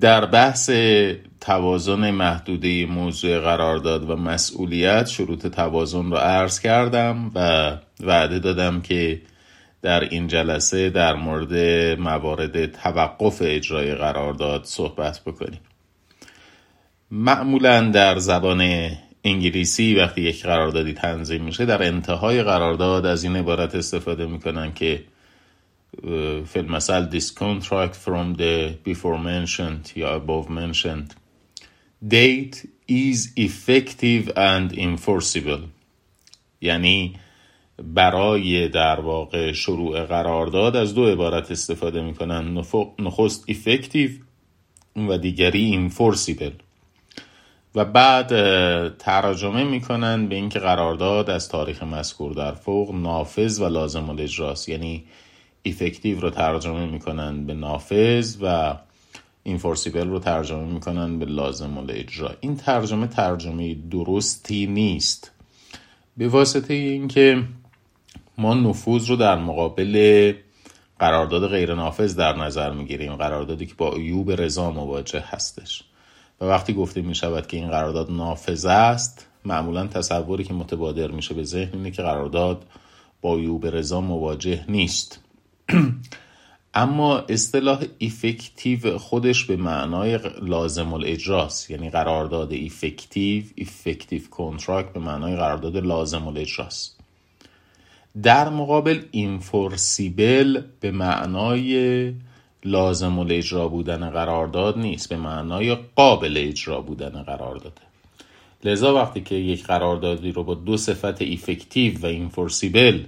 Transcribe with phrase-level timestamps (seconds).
[0.00, 0.70] در بحث
[1.40, 9.20] توازن محدوده موضوع قرارداد و مسئولیت شروط توازن رو عرض کردم و وعده دادم که
[9.82, 11.54] در این جلسه در مورد
[12.00, 15.60] موارد توقف اجرای قرارداد صحبت بکنیم.
[17.10, 18.90] معمولا در زبان
[19.24, 25.04] انگلیسی وقتی یک قراردادی تنظیم میشه در انتهای قرارداد از این عبارت استفاده می‌کنن که
[26.46, 31.14] فی المثل this contract from the before mentioned یا above mentioned.
[32.08, 35.60] Date is effective and enforceable.
[36.60, 37.14] یعنی
[37.82, 42.64] برای در واقع شروع قرارداد از دو عبارت استفاده می‌کنن.
[42.98, 44.10] نخست effective
[44.96, 46.52] و دیگری enforceable.
[47.74, 48.28] و بعد
[48.96, 55.04] ترجمه می‌کنن به اینکه قرارداد از تاریخ مذکور در فوق نافذ و لازم الاجراست یعنی
[55.64, 58.76] افکتیو رو ترجمه می‌کنن به نافذ و
[59.42, 65.32] اینفورسیبل رو ترجمه می‌کنن به لازم الاجرا این ترجمه ترجمه درستی نیست.
[66.16, 67.42] به واسطه اینکه
[68.38, 70.32] ما نفوذ رو در مقابل
[70.98, 75.84] قرارداد غیر نافذ در نظر می‌گیریم قراردادی که با عیوب رضا مواجه هستش.
[76.40, 81.34] و وقتی گفته می شود که این قرارداد نافذ است معمولا تصوری که متبادر میشه
[81.34, 82.66] به ذهن اینه که قرارداد
[83.20, 85.20] با عیوب رضا مواجه نیست.
[86.74, 95.36] اما اصطلاح effective خودش به معنای لازم الاجراست یعنی قرارداد effective، effective contract به معنای
[95.36, 96.98] قرارداد لازم الاجراست
[98.22, 102.12] در مقابل enforceable به معنای
[102.64, 107.80] لازم الاجرا بودن قرارداد نیست به معنای قابل اجرا بودن قرارداده
[108.64, 113.04] لذا وقتی که یک قراردادی رو با دو صفت ایفکتیو و اینفورسیبل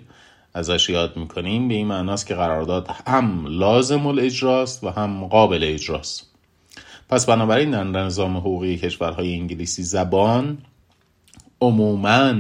[0.55, 6.27] ازش یاد می‌کنیم به این معناست که قرارداد هم لازم الاجراست و هم قابل اجراست.
[7.09, 10.59] پس بنابراین در نظام حقوقی کشورهای انگلیسی زبان
[11.61, 12.35] عموما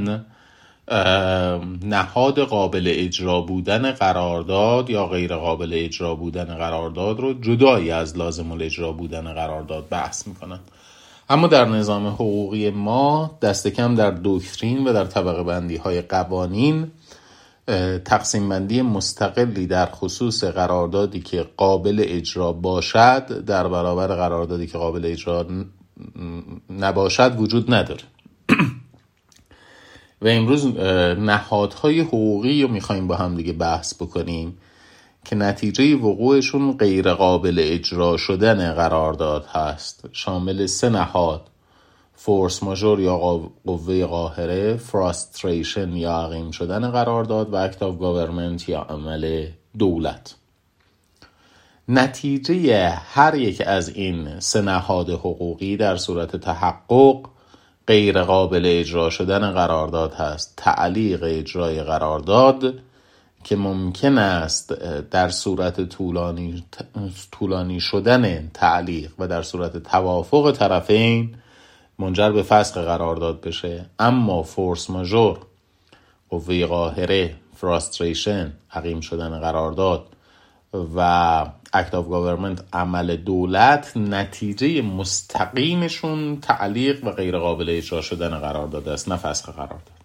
[1.83, 8.52] نهاد قابل اجرا بودن قرارداد یا غیر قابل اجرا بودن قرارداد رو جدایی از لازم
[8.52, 10.58] الاجرا بودن قرارداد بحث می‌کنن
[11.29, 16.90] اما در نظام حقوقی ما دست کم در دکترین و در طبقه بندی های قوانین
[18.05, 25.07] تقسیم بندی مستقلی در خصوص قراردادی که قابل اجرا باشد در برابر قراردادی که قابل
[25.07, 25.47] اجرا
[26.70, 28.03] نباشد وجود نداره.
[30.23, 30.67] و امروز
[31.19, 34.58] نهادهای حقوقی رو می‌خوایم با هم دیگه بحث بکنیم
[35.25, 40.08] که نتیجه وقوعشون غیر قابل اجرا شدن قرارداد هست.
[40.13, 41.51] شامل سه نهاد.
[42.23, 43.17] فورس ماژور یا
[43.67, 49.47] قوه قاهره frustration یا عقیم شدن قرارداد و act of government یا عمل
[49.79, 50.35] دولت.
[51.89, 57.20] نتیجه هر یک از این سه نهاد حقوقی در صورت تحقق
[57.86, 60.55] غیر قابل اجرا شدن قرارداد هست.
[60.57, 62.75] تعلیق اجرای قرارداد
[63.45, 64.73] که ممکن است
[65.11, 66.64] در صورت طولانی,
[67.31, 71.35] طولانی شدن تعلیق و در صورت توافق طرفین
[72.00, 73.86] منجر به فسخ قرارداد بشه.
[73.98, 75.38] اما فورس ماژور
[76.30, 80.06] قوه قاهره frustration عقیم شدن قرارداد
[80.96, 81.00] و
[81.73, 89.08] act of government عمل دولت نتیجه مستقیمشون تعلیق و غیر قابل اجرا شدن قرارداد است
[89.08, 90.00] نه فسخ قرارداد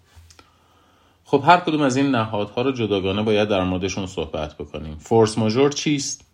[1.24, 4.96] خب هر کدوم از این نهادها رو جداگانه باید در موردشون صحبت بکنیم.
[4.96, 6.24] فورس ماژور چیست؟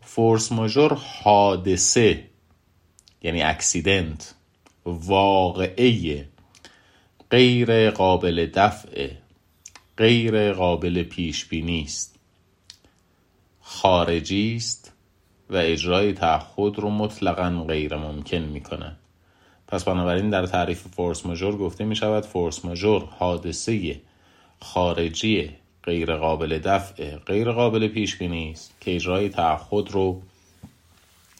[0.00, 2.24] فورس ماژور حادثه
[3.22, 4.34] یعنی اکسیدنت.
[4.84, 6.24] واقعه
[7.30, 9.10] غیر قابل دفع
[9.96, 12.16] غیر قابل پیش بینی است.
[13.60, 14.92] خارجی است
[15.50, 18.96] و اجرای تعهد رو مطلقا غیر ممکن می‌کنه.
[19.68, 24.00] پس بنابراین در تعریف فورس ماژور گفته می شود فورس ماژور حادثه
[24.60, 25.50] خارجی
[25.84, 30.22] غیر قابل دفع غیر قابل پیش بینی است که اجرای تعهد رو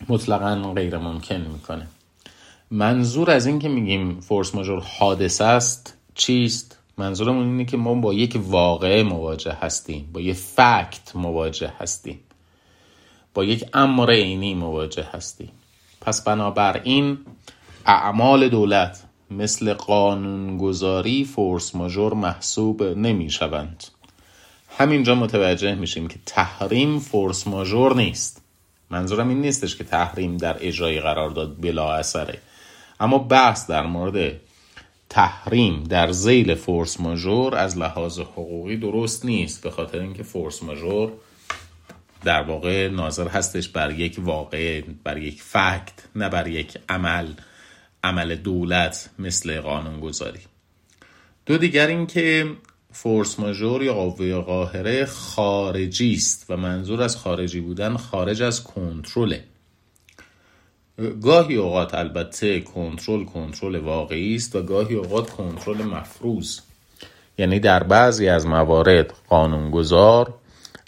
[0.08, 1.86] مطلقا غیر ممکن می‌کنه.
[2.74, 8.14] منظور از این که میگیم فورس ماژور حادثه است چیست؟ منظورمون اینه که ما با
[8.14, 12.20] یک واقعه مواجه هستیم با یک فکت مواجه هستیم
[13.34, 15.50] با یک امر عینی مواجه هستیم.
[16.00, 17.18] پس بنابراین
[17.86, 23.84] اعمال دولت مثل قانونگذاری فورس ماژور محسوب نمی شوند
[24.78, 28.42] همینجا متوجه میشیم که تحریم فورس ماژور نیست.
[28.90, 32.38] منظورم این نیستش که تحریم در اجرای قرارداد بلا اثره.
[33.02, 34.40] اما بحث در مورد
[35.08, 41.12] تحریم در زیل فورس ماژور از لحاظ حقوقی درست نیست به خاطر اینکه فورس ماژور
[42.24, 47.26] در واقع ناظر هستش بر یک واقع بر یک فکت نه بر یک عمل
[48.04, 50.40] عمل دولت مثل قانونگذاری.
[51.46, 52.46] دو دیگر این که
[52.92, 59.44] فورس ماژور یا قوه قاهره خارجی است و منظور از خارجی بودن خارج از کنترله.
[61.22, 66.60] گاهی اوقات البته کنترل کنترل واقعی است و گاهی اوقات کنترل مفروض.
[67.38, 70.34] یعنی در بعضی از موارد قانونگذار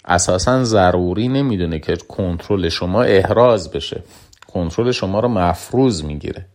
[0.05, 4.03] اساسا ضروری نمی‌دونه که کنترل شما احراز بشه.
[4.47, 6.45] کنترل شما رو مفروض می‌گیره.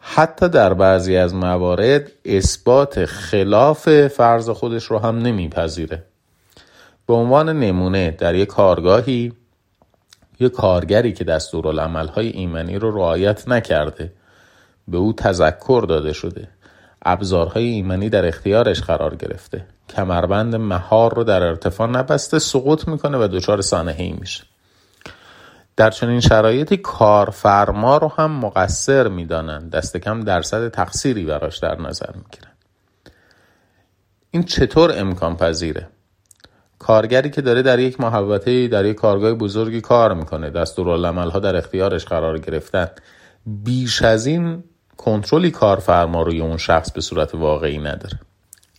[0.00, 6.02] حتی در بعضی از موارد اثبات خلاف فرض خودش رو هم نمیپذیره.
[7.06, 9.32] به عنوان نمونه در یک کارگاهی
[10.40, 14.12] یک کارگری که دستورالعملهای ایمنی رو رعایت نکرده
[14.88, 16.48] به او تذکر داده شده.
[17.02, 19.66] ابزارهای ایمنی در اختیارش قرار گرفته.
[19.88, 24.44] کمربند مهار رو در ارتفاع نبسته سقوط می‌کنه و دچار سانحه‌ای میشه.
[25.76, 29.70] در چنین شرایطی کارفرما رو هم مقصر می‌دانند.
[29.70, 32.52] دست کم درصد تقصیری براش در نظر می‌گیرن.
[34.30, 35.88] این چطور امکان پذیره
[36.78, 40.50] کارگری که داره در یک محوطه در یک کارگاه بزرگی کار می‌کنه.
[40.50, 42.88] دستورالعمل ها در اختیارش قرار گرفتن.
[43.46, 44.64] بیش از این
[44.96, 48.18] کنترلی کارفرما روی اون شخص به صورت واقعی نداره.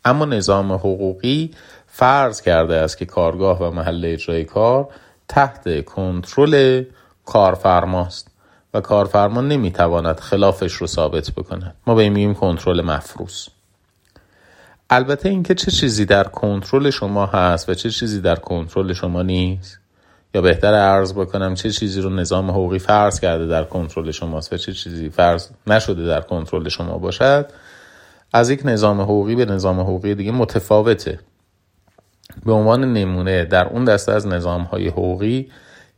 [0.05, 1.51] اما نظام حقوقی
[1.87, 4.87] فرض کرده است که کارگاه و محل اجرای کار
[5.27, 6.83] تحت کنترل
[7.25, 8.27] کارفرماست
[8.73, 11.75] و کارفرما نمی‌تواند خلافش رو ثابت بکند.
[11.87, 13.47] ما به میگیم کنترل مفروض.
[14.89, 19.79] البته اینکه چه چیزی در کنترل شما هست و چه چیزی در کنترل شما نیست.
[20.33, 24.57] یا بهتر عرض بکنم چه چیزی رو نظام حقوقی فرض کرده در کنترل شماست و
[24.57, 27.51] چه چیزی فرض نشده در کنترل شما باشد.
[28.33, 31.19] از یک نظام حقوقی به نظام حقوقی دیگه متفاوته.
[32.45, 35.51] به عنوان نمونه در اون دسته از نظام های حقوقی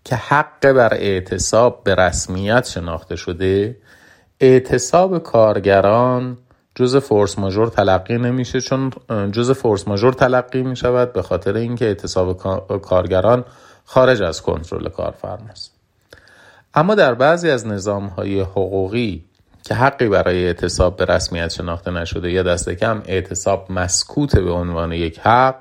[0.04, 3.78] که حق بر اعتصاب به رسمیت شناخته شده
[4.40, 6.38] اعتصاب کارگران
[6.80, 8.92] جز فورس ماژور تلقی نمیشه چون
[9.32, 12.38] جز فورس ماژور تلقی می شود به خاطر اینکه اعتصاب
[12.82, 13.46] کارگران
[13.86, 15.72] خارج از کنترل کارفرماست
[16.74, 19.26] اما در بعضی از نظام های حقوقی
[19.64, 24.92] که حقی برای اعتصاب به رسمیت شناخته نشده یا دست کم اعتصاب مسکوت به عنوان
[24.92, 25.56] یک حق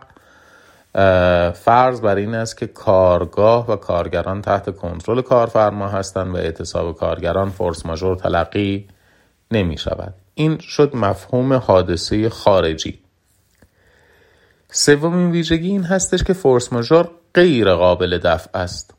[1.52, 7.50] فرض بر این است که کارگاه و کارگران تحت کنترل کارفرما هستند و اعتصاب کارگران
[7.50, 8.88] فورس ماژور تلقی
[9.50, 12.98] نمی شود این شد مفهوم حادثه خارجی.
[14.70, 18.94] سومین ویژگی این هستش که فورس ماژور غیر قابل دفع است.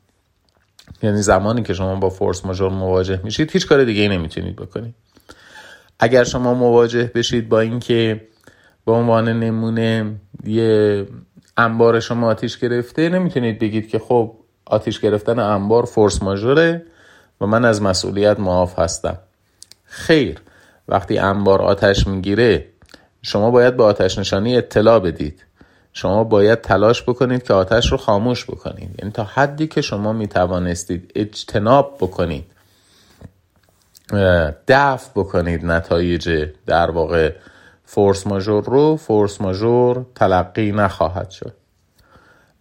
[1.03, 4.95] یعنی زمانی که شما با فورس ماژور مواجه میشید هیچ کار دیگه ای نمی‌تونید بکنید.
[5.99, 8.27] اگر شما مواجه بشید با اینکه
[8.85, 10.15] به عنوان نمونه
[10.45, 11.05] یه
[11.57, 16.85] انبار شما آتیش گرفته نمی‌تونید بگید که خب آتیش گرفتن انبار فورس ماژوره
[17.41, 19.17] و من از مسئولیت معاف هستم.
[19.85, 20.39] خیر.
[20.89, 22.65] وقتی انبار آتش می‌گیره
[23.21, 25.45] شما باید به آتش نشانی اطلاع بدید.
[25.93, 28.95] شما باید تلاش بکنید که آتش رو خاموش بکنید.
[28.99, 32.45] یعنی تا حدی که شما می توانستید اجتناب بکنید.
[34.67, 37.33] دفع بکنید نتایج در واقع
[37.85, 41.53] فورس ماژور رو فورس ماژور تلقی نخواهد شد.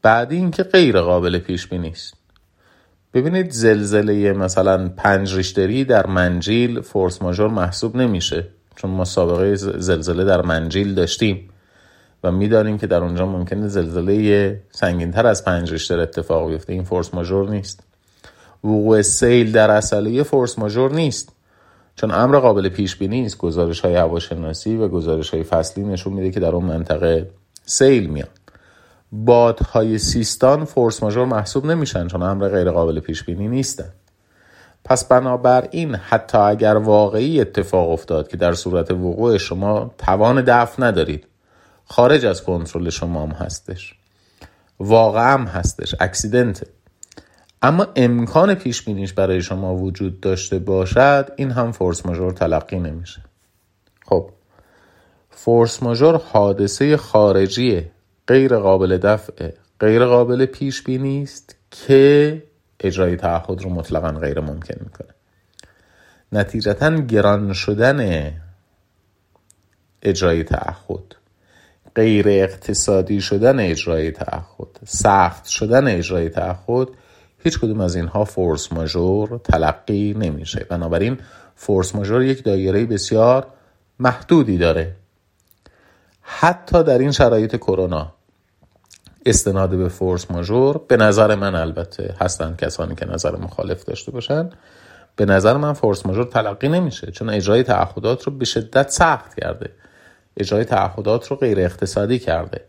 [0.02, 2.17] بعدی اینکه غیر قابل پیش بینی است.
[3.14, 10.24] ببینید زلزله مثلا پنج ریشتری در منجیل فورس ماژور محسوب نمیشه چون ما سابقه زلزله
[10.24, 11.48] در منجیل داشتیم
[12.24, 16.72] و می‌دانیم که در اونجا ممکنه زلزله سنگینتر از پنج ریشتر اتفاق بیفته.
[16.72, 17.80] این فورس ماژور نیست.
[18.64, 21.32] وقوع سیل در اصله فورس ماژور نیست.
[21.96, 26.30] چون امر قابل پیش بینی است گزارش های هواشناسی و گزارش های فصلی نشون میده
[26.30, 27.30] که در اون منطقه
[27.64, 28.37] سیل میاد.
[29.12, 33.92] بادهای سیستان فورس ماژور محسوب نمیشن چون امر غیر قابل پیش بینی نیستن
[34.84, 41.26] پس بنابراین حتی اگر واقعی اتفاق افتاد که در صورت وقوع شما توان دفع ندارید
[41.84, 43.94] خارج از کنترل شما هم هستش.
[44.80, 46.66] واقعا هم هستش اکسیدنته.
[47.62, 53.20] اما امکان پیش بینیش برای شما وجود داشته باشد این هم فورس ماژور تلقی نمیشه.
[54.06, 54.30] خب
[55.30, 57.84] فورس ماژور حادثه خارجی
[58.28, 62.42] غیر قابل دفع غیر قابل پیش بینی است که
[62.80, 65.14] اجرای تعهد رو مطلقا غیر ممکن می‌کنه.
[66.32, 68.32] نتیجتا گران شدن
[70.02, 71.14] اجرای تعهد
[71.94, 76.88] غیر اقتصادی شدن اجرای تعهد سخت شدن اجرای تعهد
[77.44, 80.66] هیچ کدوم از اینها فورس ماژور تلقی نمیشه.
[80.68, 81.18] بنابراین
[81.56, 83.46] فورس ماژور یک دایره بسیار
[83.98, 84.96] محدودی داره.
[86.22, 88.17] حتی در این شرایط کرونا.
[89.28, 90.80] استناد به فورس ماژور.
[90.88, 94.50] به نظر من البته هستن کسانی که نظر مخالف داشته باشن.
[95.16, 99.70] به نظر من فورس ماژور تلقی نمیشه چون اجرای تعهدات رو به شدت سخت کرده.
[100.36, 102.64] اجرای تعهدات رو غیر اقتصادی کرده.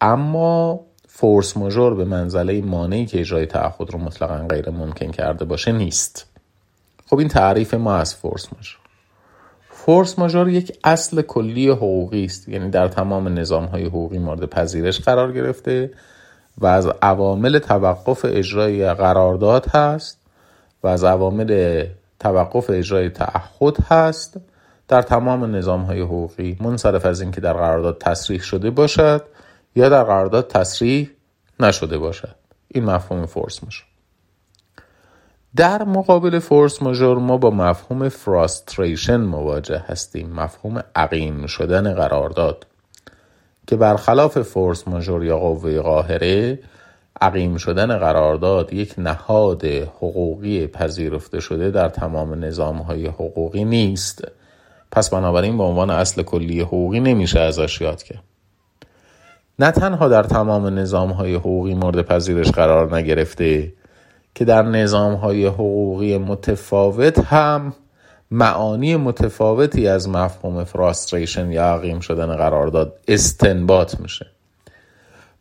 [0.00, 5.72] اما فورس ماژور به منزله مانعی که اجرای تعهد رو مطلقا غیر ممکن کرده باشه
[5.72, 6.26] نیست.
[7.06, 8.87] خب این تعریف ما از فورس ماژور.
[9.88, 12.48] فورس ماژور یک اصل کلی حقوقی است.
[12.48, 15.90] یعنی در تمام نظام های حقوقی مورد پذیرش قرار گرفته
[16.58, 20.18] و از عوامل توقف اجرای قرارداد هست
[20.82, 21.84] و از عوامل
[22.20, 24.36] توقف اجرای تعهد هست.
[24.88, 29.22] در تمام نظام های حقوقی منصرف از اینکه در قرارداد تصریح شده باشد
[29.76, 31.10] یا در قرارداد تصریح
[31.60, 32.34] نشده باشد.
[32.68, 33.87] این مفهوم فورس ماژور.
[35.56, 42.66] در مقابل فورس ماژور ما با مفهوم فراستریشن مواجه هستیم مفهوم عقیم شدن قرارداد
[43.66, 46.58] که برخلاف فورس ماژور یا قوه قاهره
[47.20, 54.24] عقیم شدن قرارداد یک نهاد حقوقی پذیرفته شده در تمام نظام های حقوقی نیست.
[54.92, 58.22] پس بنابراین به عنوان اصل کلی حقوقی نمیشه ازش یاد کرد.
[59.58, 63.72] نه تنها در تمام نظام های حقوقی مورد پذیرش قرار نگرفته
[64.34, 67.72] که در نظام های حقوقی متفاوت هم
[68.30, 74.26] معانی متفاوتی از مفهوم فراستریشن یا عقیم شدن قرارداد استنباط میشه.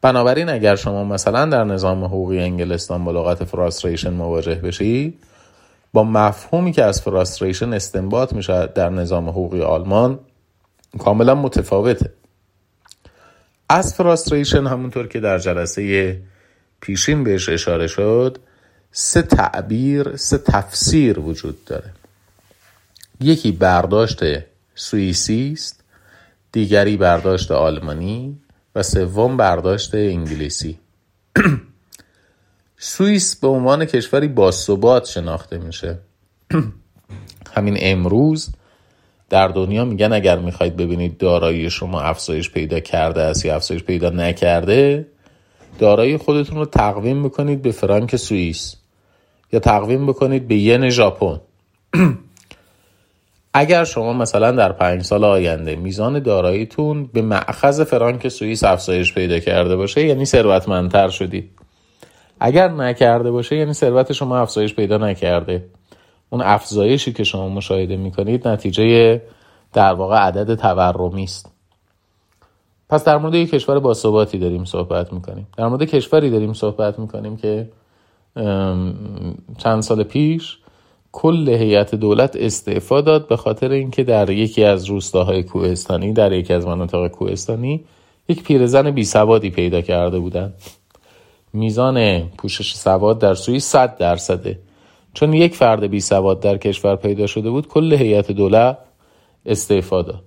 [0.01, 5.20] بنابراین اگر شما مثلا در نظام حقوقی انگلستان با لغت فراستریشن مواجه بشید
[5.94, 10.20] با مفهومی که از فراستریشن استنباط میشه در نظام حقوقی آلمان
[11.00, 12.13] کاملا متفاوته.
[13.70, 16.22] از فراستریشن همونطور که در جلسه
[16.82, 18.38] پیشین بهش اشاره شد
[19.00, 21.94] سه تعبیر سه تفسیر وجود داره.
[23.22, 24.20] یکی برداشت
[24.75, 25.84] سوئیسی است
[26.51, 28.38] دیگری برداشت آلمانی
[28.75, 30.80] و سوم برداشت انگلیسی.
[32.77, 35.98] سوئیس به عنوان کشوری باثبات شناخته میشه.
[37.56, 38.50] همین امروز
[39.30, 44.10] در دنیا میگن اگر می‌خواید ببینید دارایی شما افزایش پیدا کرده است یا افزایش پیدا
[44.10, 45.08] نکرده
[45.80, 48.77] دارایی خودتون رو تقویم بکنید به فرانک سوئیس.
[49.51, 51.39] یا تقویم بکنید به ین ژاپن.
[53.54, 59.39] اگر شما مثلا در پنج سال آینده میزان داراییتون به معخذ فرانک سوئیس افزایش پیدا
[59.39, 61.50] کرده باشه یعنی ثروتمندتر شدید
[62.39, 65.66] اگر نکرده باشه یعنی ثروت شما افزایش پیدا نکرده.
[66.30, 69.22] اون افزایشی که شما مشاهده می‌کنید نتیجه
[69.74, 71.51] در واقع عدد تورمی است.
[72.89, 75.48] پس در مورد یک کشور باثباتی داریم صحبت می‌کنیم.
[75.58, 77.70] در مورد کشوری داریم صحبت می‌کنیم که
[79.58, 80.58] چند سال پیش
[81.12, 86.53] کل هیئت دولت استعفا داد به خاطر اینکه در یکی از روستاهای کوهستانی در یکی
[86.53, 87.84] از مناطق کوهستانی
[88.27, 90.53] یک پیرزن بی سوادی پیدا کرده بودند
[91.53, 94.60] میزان پوشش سواد در سوئیس 100 درصده
[95.13, 98.77] چون یک فرد بی سواد در کشور پیدا شده بود کل هیئت دولت
[99.46, 100.24] استعفا داد.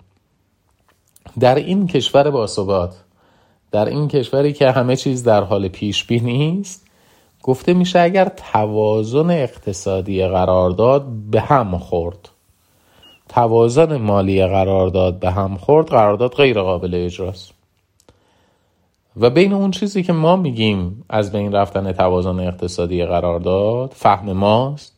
[1.40, 2.96] در این کشور باثبات
[3.72, 6.89] در این کشوری که همه چیز در حال پیش بینی است
[7.42, 12.28] گفته میشه اگر توازن اقتصادی قرارداد به هم خورد.
[13.28, 17.52] توازن مالی قرارداد به هم خورد قرارداد غیر قابل اجراست
[19.16, 24.96] و بین اون چیزی که ما میگیم از بین رفتن توازن اقتصادی قرارداد فهم ماست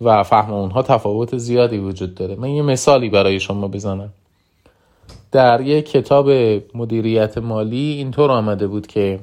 [0.00, 2.36] و فهم اونها تفاوت زیادی وجود داره.
[2.36, 4.12] من یه مثالی برای شما بزنم.
[5.32, 6.30] در یک کتاب
[6.74, 9.18] مدیریت مالی اینطور آمده بود که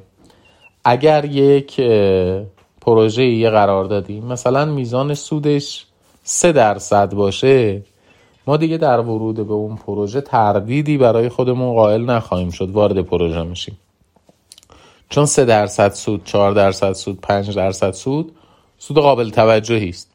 [0.83, 1.81] اگر یک
[2.81, 5.85] پروژه یه قرار دادیم مثلا میزان سودش
[6.23, 7.81] سه درصد باشه
[8.47, 13.43] ما دیگه در ورود به اون پروژه تردیدی برای خودمون قائل نخواهیم شد وارد پروژه
[13.43, 13.77] میشیم.
[15.09, 18.31] چون سه درصد سود چهار درصد سود پنج درصد سود
[18.77, 20.11] سود قابل توجهی است.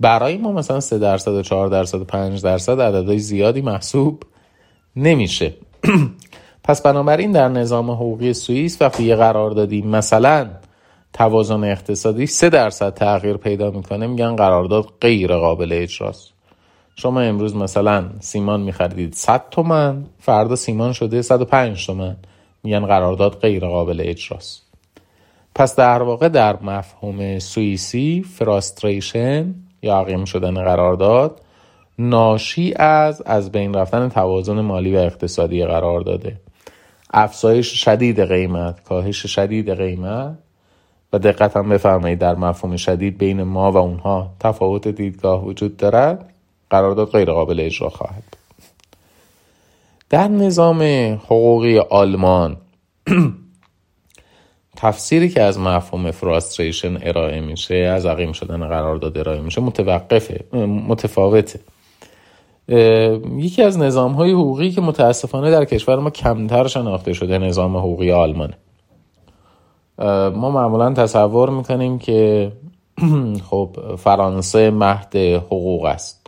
[0.00, 4.22] برای ما مثلا سه درصد و چهار درصد و پنج درصد عددهای زیادی محسوب
[4.96, 5.54] نمیشه.
[6.64, 10.50] پس بنابراین در نظام حقوقی سوئیس وقتی یه قرار دادیم مثلا
[11.12, 16.32] توازن اقتصادی سه درصد تغییر پیدا می‌کنه میگن قرارداد غیر قابل اجراست.
[16.96, 22.16] شما امروز مثلا سیمان میخریدید 100 تومن فردا سیمان شده 105 تومن.
[22.64, 24.62] میگن قرارداد غیر قابل اجراست.
[25.54, 31.40] پس در واقع در مفهوم سوئیسی فراستریشن یا عقیم شدن قرارداد
[31.98, 36.36] ناشی از از بین رفتن توازن مالی و اقتصادی قرار داده.
[37.12, 40.38] افزایش شدید قیمت کاهش شدید قیمت.
[41.12, 46.32] و دقت هم بفرمایید در مفهوم شدید بین ما و اونها تفاوت دیدگاه وجود دارد.
[46.72, 48.36] قرارداد غیر قابل اجرا خواهد
[50.10, 50.82] در نظام
[51.24, 52.56] حقوقی آلمان
[54.76, 60.44] تفسیری که از مفهوم فراستریشن ارائه میشه از عقیم شدن قرارداد ارائه میشه متوقفه
[60.88, 61.60] متفاوته.
[63.36, 68.12] یکی از نظام های حقوقی که متاسفانه در کشور ما کمتر شناخته شده نظام حقوقی
[68.12, 68.54] آلمانه.
[70.34, 72.52] ما معمولا تصور می‌کنیم که
[73.50, 76.26] خب فرانسه مهد حقوق است.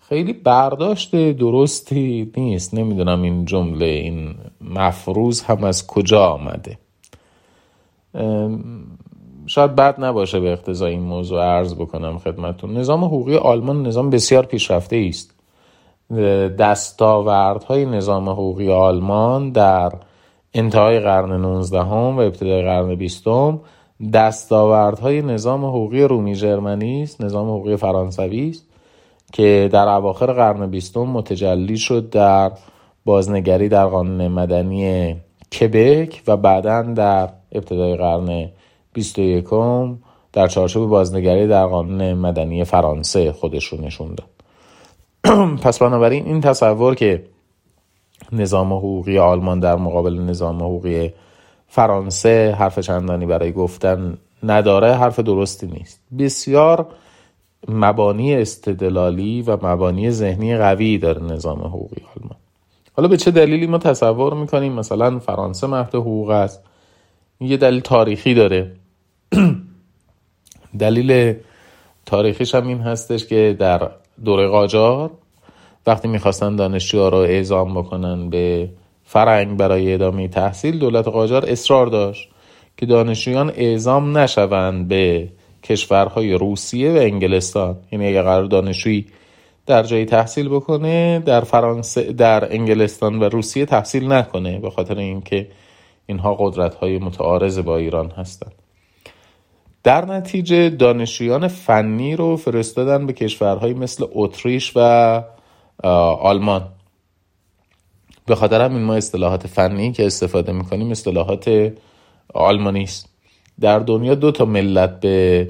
[0.00, 2.74] خیلی برداشت درستی نیست.
[2.74, 6.78] نمی‌دونم این جمله این مفروض هم از کجا آمده.
[9.46, 14.46] شاید بد نباشه به اقتضای این موضوع عرض بکنم خدمتون نظام حقوقی آلمان نظام بسیار
[14.46, 15.31] پیشرفته است
[16.58, 19.92] دستاوردهای نظام حقوقی آلمان در
[20.54, 23.24] انتهای قرن 19 و ابتدای قرن 20
[24.12, 28.68] دستاوردهای نظام حقوقی رومی جرمنی است نظام حقوقی فرانسوی است
[29.32, 32.52] که در اواخر قرن بیستم متجلی شد در
[33.04, 35.16] بازنگری در قانون مدنی
[35.60, 38.48] کبک و بعدا در ابتدای قرن
[38.92, 39.44] 21
[40.32, 44.31] در چارچوب بازنگری در قانون مدنی فرانسه خودش رو داد.
[45.64, 47.24] پس بنابراین این تصور که
[48.32, 51.12] نظام حقوقی آلمان در مقابل نظام حقوقی
[51.68, 56.00] فرانسه حرف چندانی برای گفتن نداره حرف درستی نیست.
[56.18, 56.86] بسیار
[57.68, 62.36] مبانی استدلالی و مبانی ذهنی قوی داره نظام حقوقی آلمان.
[62.96, 66.62] حالا به چه دلیلی ما تصور می‌کنیم؟ مثلا فرانسه مهد حقوق است.
[67.40, 68.72] یه دلیل تاریخی داره.
[70.78, 71.34] دلیل
[72.06, 73.90] تاریخیش هم این هستش که در
[74.24, 75.10] دوره قاجار.
[75.86, 78.68] وقتی می‌خواستن دانشجوها رو اعزام بکنن به
[79.04, 82.28] فرنگ برای ادامه تحصیل دولت قاجار اصرار داشت
[82.76, 85.28] که دانشجویان اعزام نشوند به
[85.62, 87.76] کشورهای روسیه و انگلستان.
[87.92, 89.06] یعنی اگر قرار دانشجویی
[89.66, 95.48] در جایی تحصیل بکنه در فرانسه در انگلستان و روسیه تحصیل نکنه به خاطر اینکه
[96.06, 98.61] اینها قدرت های متعارض با ایران هستند.
[99.84, 105.22] در نتیجه دانشجویان فنی رو فرستادن به کشورهایی مثل اتریش و
[106.22, 106.68] آلمان.
[108.26, 111.72] به خاطر همین ما اصطلاحات فنی که استفاده می‌کنیم اصطلاحات
[112.34, 113.08] آلمانی است
[113.60, 115.48] در دنیا دو تا ملت به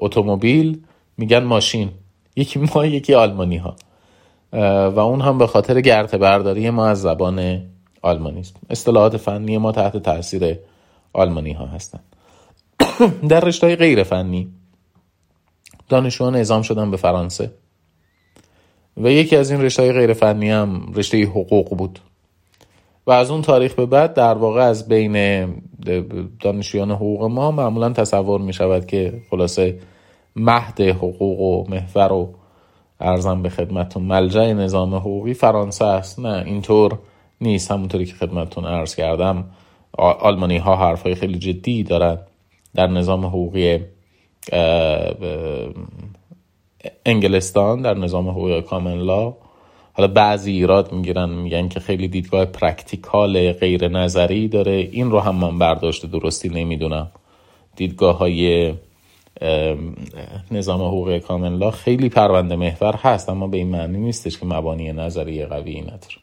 [0.00, 0.82] اتومبیل
[1.18, 1.90] میگن ماشین.
[2.36, 3.76] یکی ما یکی آلمانی ها
[4.90, 7.62] و اون هم به خاطر گرت برداری ما از زبان
[8.02, 10.58] آلمانی است اصطلاحات فنی ما تحت تاثیر
[11.12, 12.11] آلمانی ها هستند
[13.28, 14.52] در رشته غیر فنی
[15.88, 17.52] دانشجویان اعزام شدن به فرانسه.
[18.96, 21.98] و یکی از این رشته غیر فنی هم رشته حقوق بود.
[23.06, 25.46] و از اون تاریخ به بعد در واقع از بین
[26.40, 29.78] دانشجویان حقوق ما معمولا تصور می شود که خلاصه
[30.36, 32.34] مهد حقوق و محور و
[33.00, 36.20] عرضم به خدمتون مرجع نظام حقوقی فرانسه است.
[36.20, 36.98] نه اینطور
[37.40, 37.70] نیست.
[37.70, 39.44] همونطوری که خدمتون عرض کردم
[39.98, 42.18] آلمانی ها حرف های خیلی جدی دارن.
[42.74, 43.78] در نظام حقوقی
[47.06, 49.34] انگلستان در نظام حقوق common law
[49.92, 54.88] حالا بعضی ایراد می‌گیرن میگن که خیلی دیدگاه practical غیر نظری داره.
[54.92, 57.10] این رو هم من برداشت درستی نمی‌دونم.
[57.76, 58.74] دیدگاه های
[60.50, 64.92] نظام حقوق کامن لا خیلی پرونده محور هست اما به این معنی نیستش که مبانی
[64.92, 66.16] نظری قوی نداره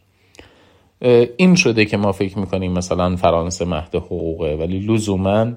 [1.38, 5.48] این شده که ما فکر می‌کنیم مثلا فرانسه مهد حقوقه ولی لزوما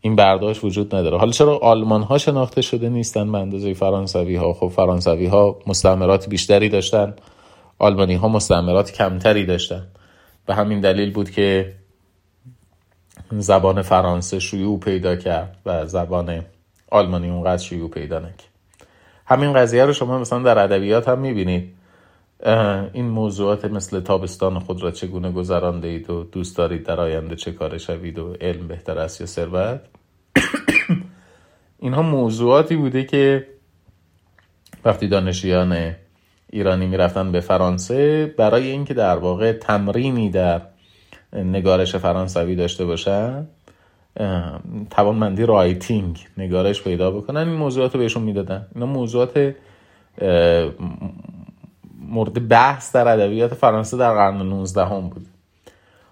[0.00, 1.18] این برداشت وجود نداره.
[1.18, 6.28] حالا چرا آلمان ها شناخته شده نیستن به اندازه فرانسوی ها خب فرانسوی ها مستعمرات
[6.28, 7.14] بیشتری داشتن
[7.78, 9.86] آلمانی ها مستعمرات کمتری داشتن.
[10.46, 11.74] به همین دلیل بود که
[13.30, 16.44] زبان فرانسه شیوع پیدا کرد و زبان
[16.90, 18.48] آلمانی اونقدر شیوع پیدا نکرد.
[19.26, 21.77] همین قضیه رو شما مثلا در ادبیات هم می‌بینید.
[22.92, 27.52] این موضوعات مثل تابستان خود را چگونه گذرانده اید و دوست دارید در آینده چه
[27.52, 29.80] کار شوید و علم بهتر است یا ثروت؟
[31.78, 33.46] اینها موضوعاتی بوده که
[34.84, 35.94] وقتی دانشیان
[36.50, 40.62] ایرانی می‌رفتن به فرانسه برای اینکه در واقع تمرینی در
[41.32, 43.46] نگارش فرانسوی داشته باشن
[44.90, 48.66] توانمندی writing نگارش پیدا بکنن این موضوعات رو بهشون می‌دادن.
[48.74, 49.54] اینا موضوعات
[52.08, 55.26] مورد بحث در ادبیات فرانسه در قرن 19 هم بود.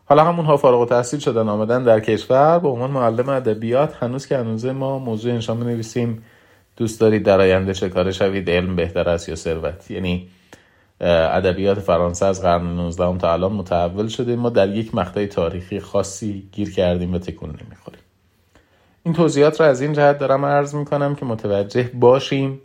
[0.05, 2.59] حالا همونها فارغ التحصیل شدن آمدن در کشور.
[2.59, 6.23] به عنوان معلم ادبیات هنوز که هنوز ما موضوع انشامون می‌نویسیم
[6.77, 8.51] دوست دارید در آینده چه کاره شوید.
[8.51, 10.29] علم بهتر است یا ثروت؟ یعنی
[11.01, 14.37] ادبیات فرانسه از قرن 19 تا الان متحول شده.
[14.37, 18.01] ما در یک مقطع تاریخی خاصی گیر کردیم و تکون نمی‌خوریم.
[19.03, 22.61] این توضیحات را از این جهت دارم عرض می‌کنم که متوجه باشیم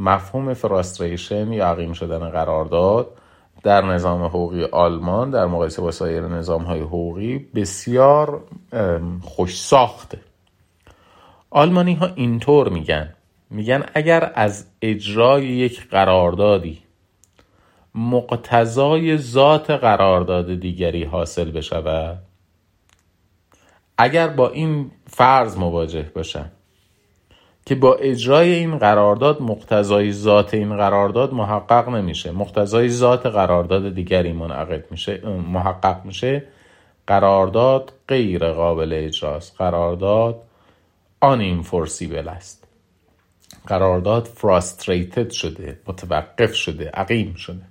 [0.00, 3.08] مفهوم فراستریشن یا عقیم شدن قرارداد
[3.62, 8.44] در نظام حقوقی آلمان در مقایسه با سایر نظام های حقوقی بسیار
[9.22, 10.18] خوش ساخته.
[11.50, 13.14] آلمانی ها اینطور میگن.
[13.50, 16.78] میگن اگر از اجرای یک قراردادی
[17.94, 22.18] مقتضای ذات قرارداد دیگری حاصل بشود
[23.98, 26.50] اگر با این فرض مواجه باشن
[27.66, 32.32] که با اجرای این قرارداد مقتضای ذات این قرارداد محقق نمیشه.
[32.32, 36.44] مقتضای ذات قرارداد دیگری منعقد میشه محقق میشه.
[37.06, 39.56] قرارداد غیر قابل اجراست.
[39.58, 40.42] قرارداد
[41.20, 42.64] آن فورسیبل است.
[43.66, 47.62] قرارداد فراستریتد شده متوقف شده عقیم شده.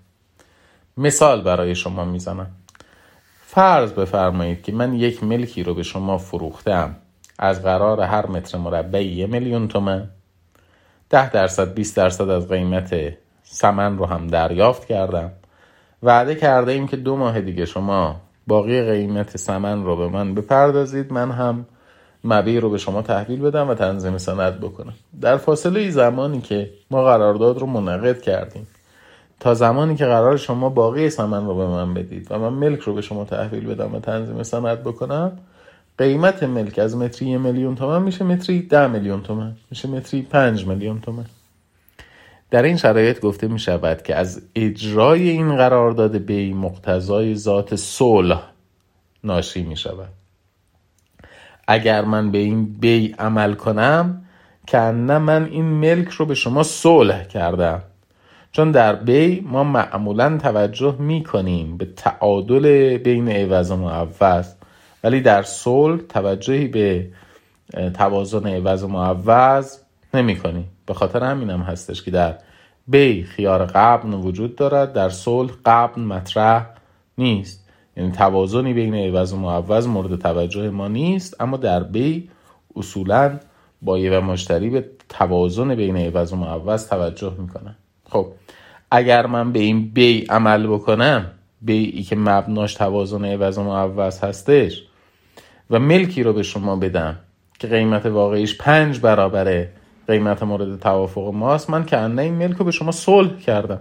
[0.97, 2.51] مثال برای شما می‌زنم.
[3.45, 6.95] فرض بفرمایید که من یک ملکی رو به شما فروختم.
[7.39, 10.09] از قرار هر متر مربع یه میلیون تومن.
[11.09, 15.31] ده درصد 20 درصد از قیمت سمن رو هم دریافت کردم.
[16.03, 18.15] وعده کرده ایم که دو ماه دیگه شما
[18.47, 21.13] باقی قیمت سمن رو به من بپردازید.
[21.13, 21.65] من هم
[22.23, 24.93] مبیع رو به شما تحویل بدم و تنظیم سند بکنم.
[25.21, 28.67] در فاصله زمانی که ما قرارداد رو منعقد کردیم.
[29.39, 32.93] تا زمانی که قرار شما باقی سمن رو به من بدید و من ملک رو
[32.93, 35.31] به شما تحویل بدم و تنظیم سند بکنم
[35.99, 39.55] قیمت ملک از متری میلیون تومن میشه متری ده میلیون تومن.
[39.71, 41.25] میشه متری پنج میلیون تومن.
[42.51, 48.41] در این شرایط گفته می شود که از اجرای این قرارداد بی مقتضای ذات صلح
[49.23, 50.09] ناشی می شود
[51.67, 54.21] اگر من به این بی عمل کنم
[54.67, 57.81] که نه من این ملک رو به شما صلح کردم.
[58.51, 64.58] چون در بی ما معمولا توجه می کنیم به تعادل بین عوض و معوض.
[65.03, 67.07] ولی در صلح توجهی به
[67.93, 69.79] توازن عوض و معوض
[70.13, 72.37] نمی کنیم به خاطر همین هم هستش که در
[72.87, 74.93] بی خیار قبل وجود دارد.
[74.93, 76.65] در صلح قبل مطرح
[77.17, 77.69] نیست.
[77.97, 82.29] یعنی توازنی بین عوض و معوض مورد توجه ما نیست اما در بی
[82.75, 83.39] اصولا
[83.81, 87.75] بایه و مشتری به توازن بین عوض و معوض توجه می‌کنن
[88.09, 88.27] خب
[88.91, 91.31] اگر من به این بی عمل بکنم
[91.67, 94.83] ای که مبناش توازن عوض و معوض هستش
[95.69, 97.15] و ملکی رو به شما بدم
[97.59, 99.69] که قیمت واقعیش پنج برابره
[100.07, 101.69] قیمت مورد توافق ماست.
[101.69, 103.79] من که این ملک رو به شما صلح کردم.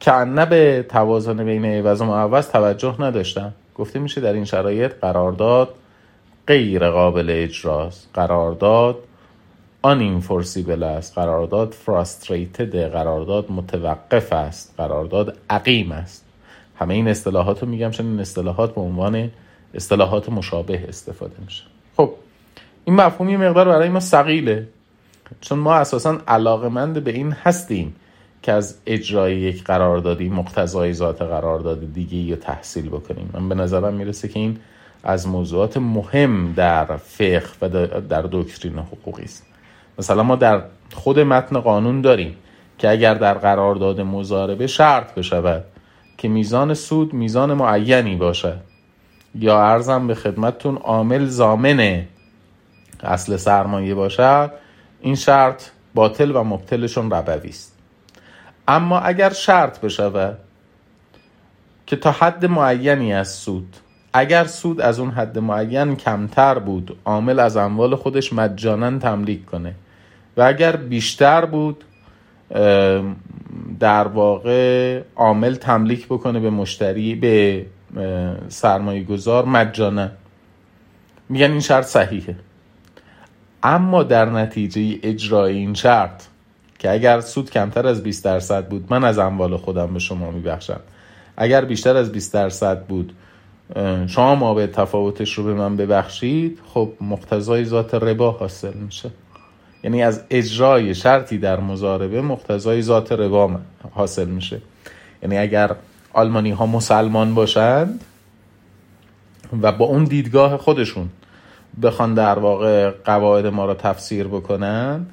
[0.00, 0.12] که
[0.50, 3.52] به توازن بین عوض و معوض توجه نداشتم.
[3.74, 5.68] گفته میشه در این شرایط قرارداد
[6.46, 8.08] غیر قابل اجراست.
[8.14, 8.96] قرارداد
[9.84, 11.14] انفورسیبل است.
[11.14, 14.74] قرارداد فراستریتد قرارداد متوقف است.
[14.78, 16.24] قرارداد عقیم است.
[16.76, 19.30] همه این اصطلاحات رو میگم چون این اصطلاحات به عنوان
[19.74, 21.62] اصطلاحات مشابه استفاده میشه.
[21.96, 22.10] خب
[22.84, 24.68] این مفهوم یه مقدار برای ما سقیله
[25.40, 27.96] چون ما اساسا علاقمند به این هستیم
[28.42, 33.30] که از اجرای یک قراردادی مقتضای ذات قرارداد دیگه رو تحصیل بکنیم.
[33.32, 34.58] من به نظرم می‌رسه که این
[35.04, 37.68] از موضوعات مهم در فقه و
[38.00, 39.46] در دکترین حقوقی است.
[39.98, 40.62] مثلا ما در
[40.94, 42.36] خود متن قانون داریم
[42.78, 45.64] که اگر در قرارداد مزاربه شرط بشود
[46.18, 48.69] که میزان سود میزان معینی باشد.
[49.34, 52.02] یا ارزم به خدمتتون عامل زامن
[53.02, 54.50] اصل سرمایه باشد
[55.00, 55.64] این شرط
[55.94, 57.76] باطل و مبتلشون ربوی است.
[58.68, 60.38] اما اگر شرط بشود
[61.86, 63.76] که تا حد معینی از سود
[64.12, 69.74] اگر سود از اون حد معین کمتر بود عامل از اموال خودش مجانا تملیک کنه.
[70.36, 71.84] و اگر بیشتر بود
[73.80, 77.66] در واقع عامل تملیک بکنه به مشتری به
[78.48, 80.08] سرمایه گذار مجانا.
[81.28, 82.36] میگن این شرط صحیحه.
[83.62, 86.22] اما در نتیجه اجرای این شرط
[86.78, 90.80] که اگر سود کمتر از 20 درصد بود من از اموال خودم به شما میبخشم.
[91.36, 93.12] اگر بیشتر از 20 درصد بود
[94.06, 99.10] شما ما به تفاوتش رو به من ببخشید خب مقتضای ذات ربا حاصل میشه.
[99.84, 103.50] یعنی از اجرای شرطی در مزاربه مقتضای ذات ربا
[103.90, 104.60] حاصل میشه.
[105.22, 105.76] یعنی اگر
[106.12, 108.04] آلمانی ها مسلمان باشند
[109.62, 111.08] و با اون دیدگاه خودشون
[111.82, 115.06] بخوان در واقع قواعد ما را تفسیر بکنن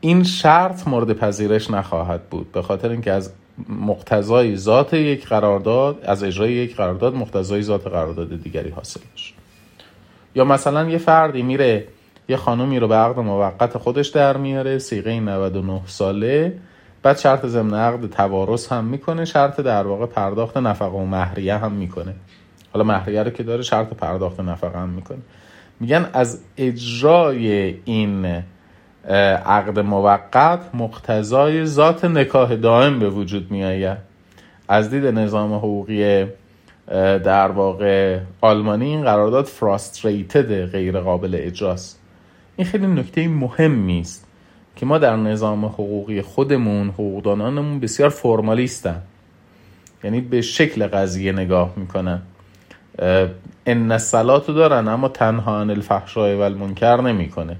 [0.00, 2.52] این شرط مورد پذیرش نخواهد بود.
[2.52, 3.32] به خاطر اینکه از
[3.68, 9.34] مقتضای ذات یک قرارداد از اجرای یک قرارداد مقتضای ذات قرارداد دیگری حاصل میشه.
[10.34, 11.86] یا مثلا یه فردی میره
[12.28, 16.58] یه خانومی رو به عقد موقت خودش در میاره سیغه 99 ساله
[17.02, 21.72] بعد شرط ضمن عقد توارث هم می‌کنه شرط در واقع پرداخت نفقه و مهریه هم
[21.72, 22.14] می‌کنه.
[22.72, 25.18] حالا مهریه رو که داره شرط پرداخت نفقه هم می‌کنه.
[25.80, 28.42] میگن از اجرای این
[29.46, 33.86] عقد موقت مقتضای ذات نکاح دائم به وجود می
[34.68, 36.26] از دید نظام حقوقی
[37.24, 42.00] در واقع آلمانی این قرارداد فراستریتد غیر قابل اجراست.
[42.56, 44.26] این خیلی نکته مهمی است.
[44.76, 49.02] که ما در نظام حقوقی خودمون حقوقدانانمون بسیار فرمالیستن.
[50.04, 52.22] یعنی به شکل قضیه نگاه می‌کنن.
[53.66, 57.56] ان الصلات دارن اما تنها عن الفحشاء و المنکر نمی‌کنه.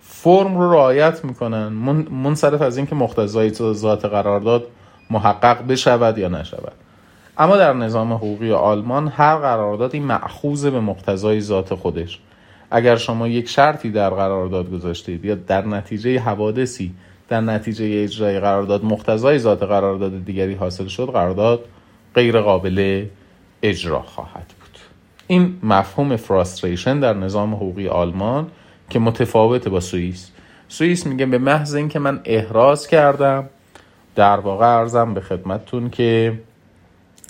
[0.00, 1.68] فرم رو رعایت می‌کنن
[2.10, 4.66] منصرف از اینکه مقتضای ذات قرارداد
[5.10, 6.72] محقق بشود یا نشود.
[7.38, 12.20] اما در نظام حقوقی آلمان هر قراردادی معخوض به مقتضای ذات خودش.
[12.70, 16.94] اگر شما یک شرطی در قرارداد گذاشتید یا در نتیجه حوادثی
[17.28, 21.64] در نتیجه اجرای قرارداد مقتضای ذات قرارداد دیگری حاصل شد قرارداد
[22.14, 23.06] غیر قابل
[23.62, 24.78] اجرا خواهد بود.
[25.26, 28.46] این مفهوم فراستریشن در نظام حقوقی آلمان
[28.90, 30.30] که متفاوته با سوئیس.
[30.68, 33.48] سوئیس میگه به محض اینکه من احراز کردم
[34.14, 36.40] در واقع ارزم به خدمتتون که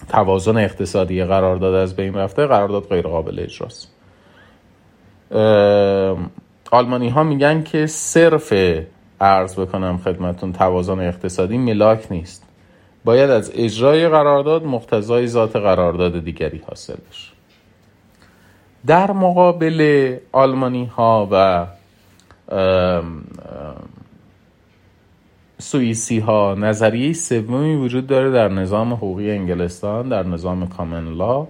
[0.09, 3.95] توازن اقتصادی قرارداد از بین رفته قرارداد غیر قابل اجراست.
[6.70, 8.52] آلمانی ها میگن که صرف
[9.20, 12.46] ارز بکنم خدمتون توازن اقتصادی ملاک نیست.
[13.04, 17.32] باید از اجرای قرارداد مقتضای ذات قرارداد دیگری حاصل بشه.
[18.86, 21.66] در مقابل آلمانی ها و
[25.58, 31.46] سوئیسی ها نظریه سومی وجود داره در نظام حقوقی انگلستان در نظام common law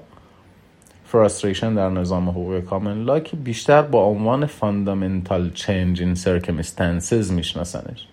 [1.06, 8.08] frustration در نظام حقوقی common law که بیشتر با عنوان fundamental change in circumstances میشناسنش.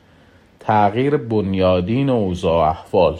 [0.60, 3.20] تغییر بنیادین اوضاع احوال.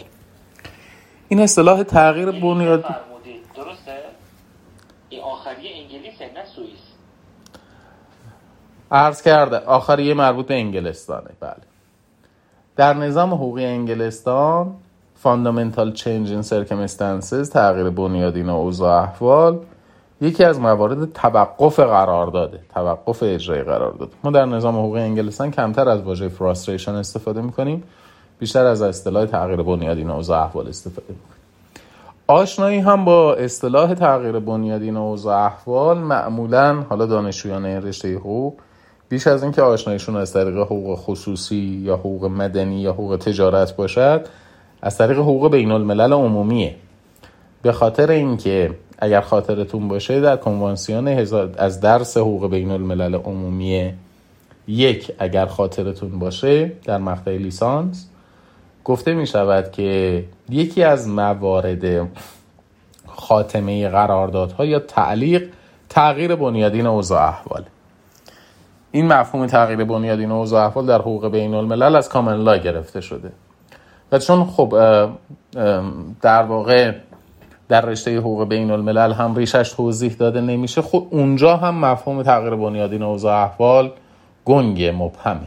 [1.28, 2.94] این اصطلاح تغییر بنیادی
[3.56, 3.92] درسته؟
[5.22, 6.78] آخری انگلیس نه سوئیس.
[8.92, 11.56] عرض کرده آخریه مربوط به انگلستانه بله.
[12.76, 14.74] در نظام حقوقی انگلستان
[15.14, 19.58] fundamental change in circumstances تغییر بنیادین اوضاع احوال
[20.20, 24.12] یکی از موارد توقف قرار داده توقف اجرای قرار داده.
[24.24, 27.82] ما در نظام حقوقی انگلستان کمتر از واژه frustration استفاده می‌کنیم
[28.38, 31.34] بیشتر از اصطلاح تغییر بنیادین و اوضاع احوال استفاده می‌کنیم.
[32.26, 38.54] آشنایی هم با اصطلاح تغییر بنیادین و اوضاع احوال معمولا حالا دانشجویان رشته حقوق
[39.08, 44.26] بیش از اینکه آشنایشون از طریق حقوق خصوصی یا حقوق مدنی یا حقوق تجارت باشد
[44.84, 46.74] از طریق حقوق بین الملل عمومیه.
[47.62, 51.08] به خاطر اینکه اگر خاطرتون باشه در کنوانسیون
[51.58, 53.92] از درس حقوق بین الملل عمومی
[54.68, 58.08] یک اگر خاطرتون باشه در مقطع لیسانس
[58.84, 62.08] گفته می شود که یکی از موارد
[63.06, 65.48] خاتمه قراردادها یا تعلیق
[65.88, 67.64] تغییر بنیادین اوضاع احوال.
[68.92, 73.32] این مفهوم تغییر بنیادین اوضاع احوال در حقوق بین الملل از کامن لا گرفته شده.
[74.14, 74.68] و چون خب
[76.22, 76.92] در واقع
[77.68, 82.54] در رشته حقوق بین الملل هم ریشش توضیح داده نمیشه خب اونجا هم مفهوم تغییر
[82.54, 83.90] بنیادین اوضاع احوال
[84.44, 85.46] گنگ مبهمه.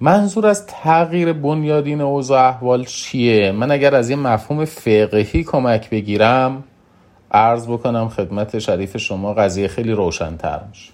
[0.00, 6.64] منظور از تغییر بنیادین اوضاع احوال چیه؟ من اگر از یه مفهوم فقهی کمک بگیرم
[7.32, 10.92] عرض بکنم خدمت شریف شما قضیه خیلی روشنتر میشه.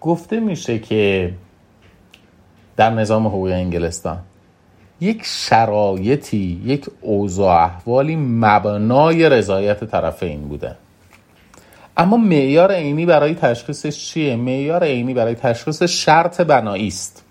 [0.00, 1.34] گفته میشه که
[2.76, 4.18] در نظام حقوق انگلستان.
[5.00, 10.76] یک شرایطی یک اوضاع احوالی مبنای رضایت طرفین بوده.
[11.96, 17.24] اما معیار عینی برای تشخیصش چیه؟ معیار عینی برای تشخیص شرط بنایی است.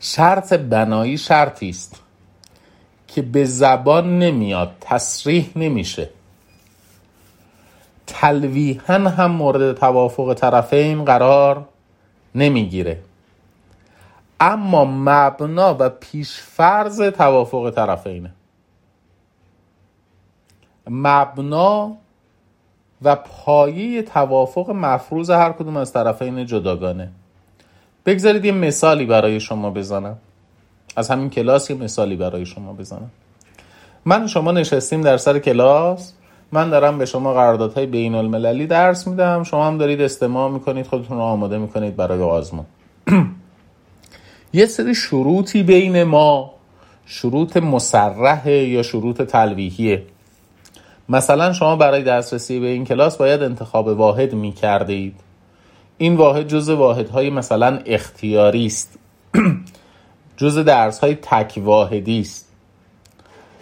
[0.00, 2.00] شرط بنایی شرطی است
[3.08, 6.10] که به زبان نمیاد تصریح نمیشه.
[8.06, 11.68] تلویحا هم مورد توافق طرفین قرار
[12.34, 12.98] نمی‌گیره.
[14.44, 18.30] اما مبنا و پیشفرز توافق طرفینه
[20.90, 21.92] مبنا
[23.02, 27.08] و پایه توافق مفروض هر کدوم از طرفین جداگانه.
[28.06, 30.16] بگذارید یه مثالی برای شما بزنم.
[30.96, 33.10] از همین کلاس یه مثالی برای شما بزنم.
[34.04, 36.12] من شما نشستیم در سر کلاس.
[36.52, 39.42] من دارم به شما قراردادهای بین المللی درس میدم.
[39.42, 42.66] شما هم دارید استماع می‌کنید خودتون رو آماده می‌کنید برای آزمون.
[44.52, 46.54] یه سری شروطی بین ما
[47.06, 50.02] شروط مسرح یا شروط تلویحیه.
[51.08, 55.14] مثلا شما برای دسترسی به این کلاس باید انتخاب واحد می کردید
[55.98, 58.98] این واحد جز واحدهای مثلا اختیاری است.
[60.36, 62.48] جز درس های تک واحدی است.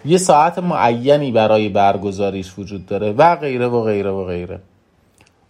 [0.05, 4.59] یه ساعت معینی برای برگزاریش وجود داره و غیره و غیره و غیره.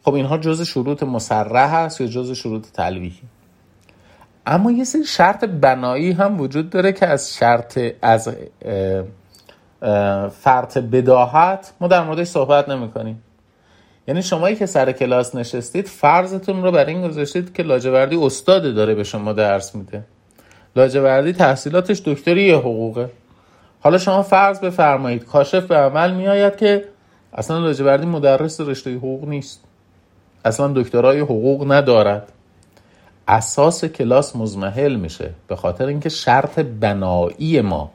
[0.03, 3.21] خب اینها جز شروط مسرح هست یا جز شروط تلویحی؟
[4.45, 8.29] اما یه سری شرط بنایی هم وجود داره که از شرط از
[10.31, 13.23] فرط بداهت ما در موردش صحبت نمی کنیم
[14.07, 18.95] یعنی شمایی که سر کلاس نشستید فرضتون رو بر این گذاشتید که لاجوردی استاد داره
[18.95, 20.03] به شما درس میده.
[20.75, 23.09] لاجوردی تحصیلاتش دکتری حقوقه.
[23.79, 26.85] حالا شما فرض بفرمایید کاشف به عمل میآید که
[27.33, 29.63] اصلا لاجوردی مدرس رشته حقوق نیست.
[30.45, 32.31] اصلا دکترای حقوق ندارد.
[33.31, 35.29] اساس کلاس مزمحل میشه.
[35.47, 37.91] به خاطر اینکه شرط بنایی ما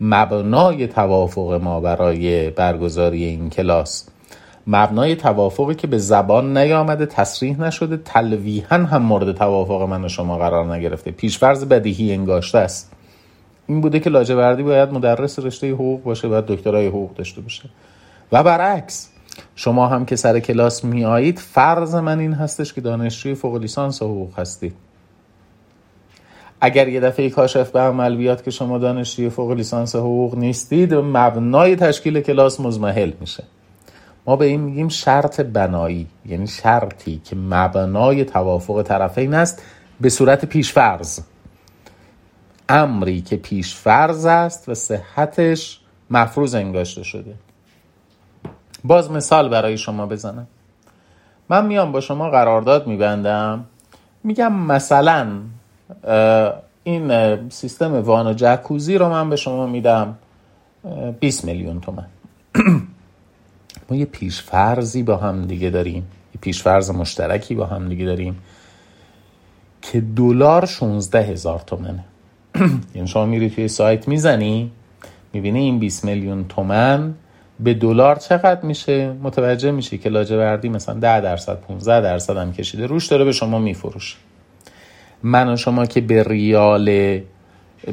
[0.00, 4.08] مبنای توافق ما برای برگزاری این کلاس.
[4.66, 10.38] مبنای توافقی که به زبان نیامده تصریح نشده تلویحا هم مورد توافق من و شما
[10.38, 11.10] قرار نگرفته.
[11.10, 12.92] پیشفرض بدیهی انگاشته است.
[13.66, 17.70] این بوده که لاجوردی باید مدرس رشته حقوق باشه باید دکترای حقوق داشته باشه.
[18.32, 19.08] و برعکس
[19.62, 24.02] شما هم که سر کلاس می آیید فرض من این هستش که دانشجوی فوق لیسانس
[24.02, 24.74] حقوق هستید
[26.60, 31.76] اگر یه دفعه کاشف به عمل بیاد که شما دانشجوی فوق لیسانس حقوق نیستید مبنای
[31.76, 33.44] تشکیل کلاس مزمحل میشه.
[34.26, 39.62] ما به این میگیم شرط بنایی یعنی شرطی که مبنای توافق طرفین است
[40.00, 41.20] به صورت پیشفرض.
[42.68, 47.34] امری که پیشفرض است و صحتش مفروض انگاشته شده.
[48.84, 50.46] باز مثال برای شما بزنم.
[51.48, 53.64] من میام با شما قرارداد میبندم.
[54.24, 55.28] میگم مثلا
[56.84, 60.16] این سیستم وان و جکوزی رو من به شما میدم
[61.20, 62.06] 20 میلیون تومن.
[63.90, 66.02] ما یه پیشفرزی با هم دیگه داریم.
[66.34, 68.38] یه پیشفرز مشترکی با هم دیگه داریم
[69.82, 72.04] که دلار 16 هزار تومنه.
[72.94, 74.70] یعنی شما میری توی سایت می‌زنی
[75.32, 77.14] می‌بینی این 20 میلیون تومن
[77.64, 82.86] به دلار چقدر میشه؟ متوجه میشه که لاجوردی مثلا 10 درصد 15 درصد هم کشیده
[82.86, 84.16] روش داره به شما میفروشه.
[85.22, 87.20] من و شما که به ریال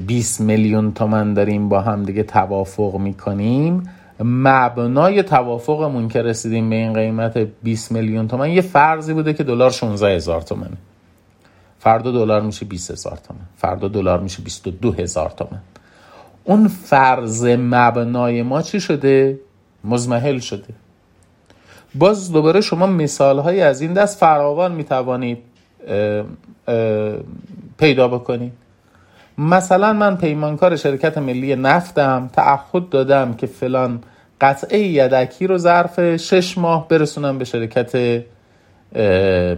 [0.07, 6.93] 20 میلیون تومن داریم با هم دیگه توافق می‌کنیم مبنای توافقمون که رسیدیم به این
[6.93, 10.69] قیمت 20 میلیون تومن یه فرضی بوده که دلار 16 هزار تومن
[11.79, 13.39] فردا دلار میشه 20 هزار تومن.
[13.57, 15.61] فردا دلار میشه 22 هزار تومن.
[16.43, 19.39] اون فرض مبنای ما چی شده؟
[19.87, 20.73] مزمحل شده.
[21.95, 25.37] باز دوباره شما مثال های از این دست فراوان می‌توانید
[27.77, 28.53] پیدا بکنید.
[29.37, 34.03] مثلا من پیمانکار شرکت ملی نفتم تعهد دادم که فلان
[34.41, 38.23] قطعه یدکی رو ظرف شش ماه برسونم به شرکت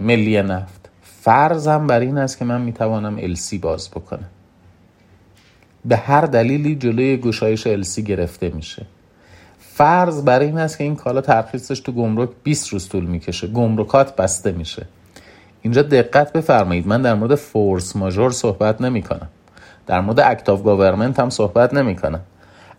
[0.02, 0.90] ملی نفت.
[1.02, 4.28] فرضم بر این است که من می‌توانم LC باز بکنم.
[5.84, 8.86] به هر دلیلی جلوی گشایش LC گرفته میشه.
[9.80, 13.46] فرض بر این است که این کالا ترخیصش تو گمرک 20 روز طول می‌کشه.
[13.46, 14.86] گمرکات بسته میشه.
[15.62, 16.86] اینجا دقت بفرمایید.
[16.86, 19.28] من در مورد فورس ماژور صحبت نمی کنم
[19.86, 22.20] در مورد act of government هم صحبت نمی کنم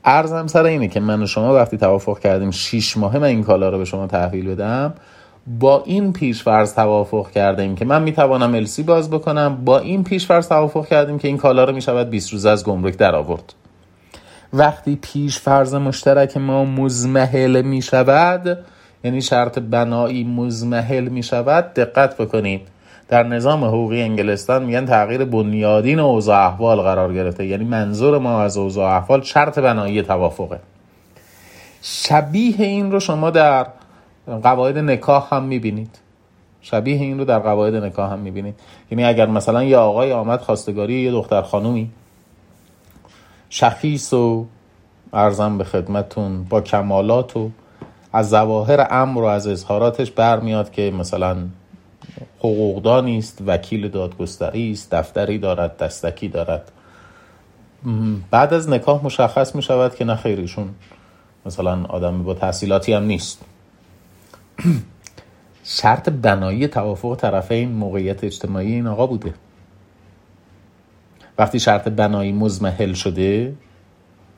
[0.06, 3.70] عرضم سر اینه که من و شما وقتی توافق کردیم 6 ماه من این کالا
[3.70, 4.94] رو به شما تحویل بدم
[5.60, 10.28] با این پیش فرض توافق کردیم که من می‌توانم السی باز بکنم با این پیش
[10.28, 13.54] فرض توافق کردیم که این کالا رو می‌شود 20 روز از گمرک در آورد
[14.54, 18.58] وقتی پیش فرض مشترک ما مزمحل می شود
[19.04, 22.62] یعنی شرط بنایی مزمحل می شود دقت بکنید.
[23.08, 27.46] در نظام حقوقی انگلستان میگن تغییر بنیادین اوضاع احوال قرار گرفته.
[27.46, 30.60] یعنی منظور ما از اوضاع احوال شرط بنایی توافقه.
[31.82, 33.68] شبیه این رو شما در
[34.44, 36.00] قواعد نکاح هم می‌بینید.
[36.62, 38.56] شبیه این رو در قواعد نکاح هم می‌بینید.
[38.92, 41.90] یعنی اگر مثلا یه آقای آمد خواستگاری یه دختر خانومی
[43.54, 44.46] شخیص و
[45.14, 47.50] ارزم به خدمتون با کمالات و
[48.14, 51.38] از ظواهر امر و از اظهاراتش برمیاد که مثلا
[52.40, 56.72] حقوقدانی است وکیل دادگستری است دفتری دارد دستکی دارد.
[58.32, 60.70] بعد از نکاح مشخص می شود که نه خیریشون
[61.46, 63.42] مثلا آدم با تحصیلاتی هم نیست.
[65.64, 69.34] شرط بنایی توافق طرفین موقعیت اجتماعی این آقا بوده.
[71.42, 73.54] وقتی شرط بنایی مزمحل شده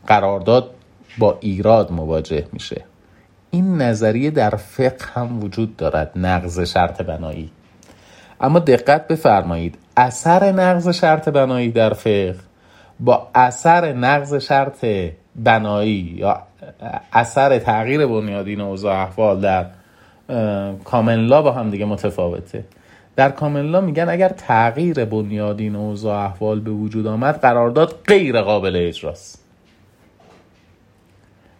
[0.07, 0.69] قرارداد
[1.17, 2.81] با ایراد مواجه میشه.
[3.51, 7.51] این نظریه در فقه هم وجود دارد نقض شرط بنایی.
[8.41, 12.35] اما دقت بفرمایید اثر نقض شرط بنایی در فقه
[12.99, 14.85] با اثر نقض شرط
[15.35, 16.43] بنایی یا
[17.13, 19.65] اثر تغییر بنیادین اوضاع احوال در
[20.83, 22.63] کامنلا با هم دیگه متفاوته.
[23.15, 29.43] در کامنلا میگن اگر تغییر بنیادین اوضاع احوال به وجود آمد قرارداد غیر قابل اجراست.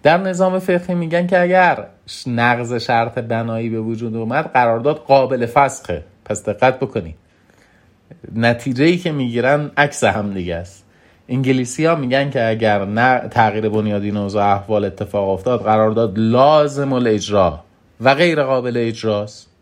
[0.04, 1.86] در نظام فقهی میگن که اگر
[2.28, 7.16] نقض شرط بنایی به وجود اومد قرارداد قابل فسخه پس دقت بکنید.
[8.36, 10.86] نتیجه ای که می‌گیرن عکس هم دیگه است.
[11.30, 17.60] انگلیسی ها میگن که اگر نه تغییر بنیادی اوضاع احوال اتفاق افتاد قرارداد لازم الاجرا
[18.02, 19.53] و غیر قابل اجراست.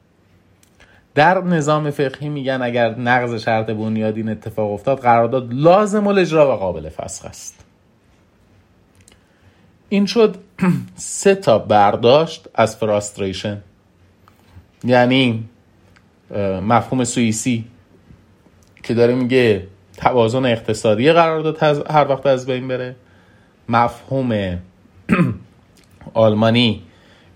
[1.15, 6.89] در نظام فقهی میگن اگر نقض شرط بنیادین اتفاق افتاد قرارداد لازم الاجرا و قابل
[6.89, 7.65] فسخ است.
[9.89, 10.37] این شد
[10.95, 13.61] سه تا برداشت از فراستریشن
[14.83, 15.43] یعنی
[16.61, 17.65] مفهوم سوئیسی
[18.83, 22.95] که داره میگه توازن اقتصادی قرارداد هر وقت از بین بره.
[23.69, 24.57] مفهوم
[26.13, 26.81] آلمانی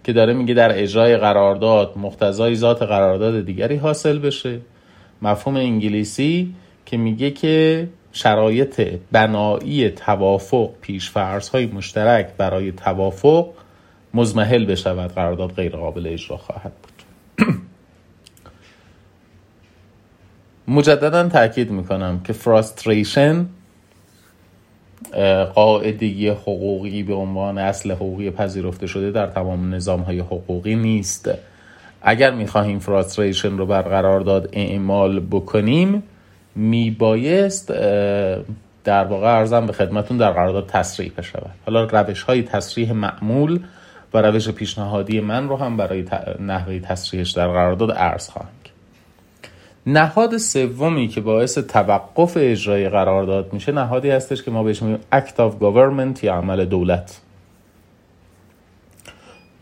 [0.06, 4.60] که داره میگه در اجرای قرارداد مقتضای ذات قرارداد دیگری حاصل بشه.
[5.22, 13.50] مفهوم انگلیسی که میگه که شرایط بنایی توافق پیشفرض های مشترک برای توافق
[14.14, 17.48] مزمحل بشود قرارداد غیر قابل اجرا خواهد بود.
[20.78, 23.46] مجددا تاکید می‌کنم که فراستریشن
[25.56, 31.32] قاعده حقوقی به عنوان اصل حقوقی پذیرفته شده در تمام نظام های حقوقی نیست.
[32.02, 36.04] اگر می‌خواهیم فراستریشن رو برقرار داد اعمال بکنیم
[36.56, 37.72] میبایست
[38.84, 41.52] در واقع ارزم به خدمتون در قرارداد تصریح بشود.
[41.66, 43.60] حالا روش های تصریح معمول
[44.14, 46.06] و روش پیشنهادی من رو هم برای
[46.40, 48.50] نحوه تصریحش در قرارداد عرض خواهم.
[49.88, 55.40] نهاد سومی که باعث توقف اجرای قرارداد میشه نهادی هستش که ما بهش میگیم act
[55.40, 57.22] of government یا عمل دولت.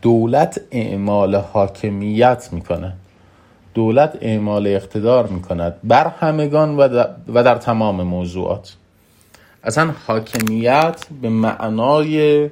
[0.01, 2.93] دولت اعمال حاکمیت می‌کنه.
[3.73, 6.75] دولت اعمال اقتدار می‌کند بر همگان
[7.27, 8.75] و در, تمام موضوعات.
[9.63, 12.49] اصلا حاکمیت به معنای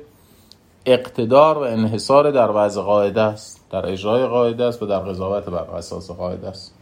[0.85, 5.75] اقتدار و انحصار در وضع قاعده است در اجرای قاعده است و در قضاوت بر
[5.75, 6.80] اساس قاعده است.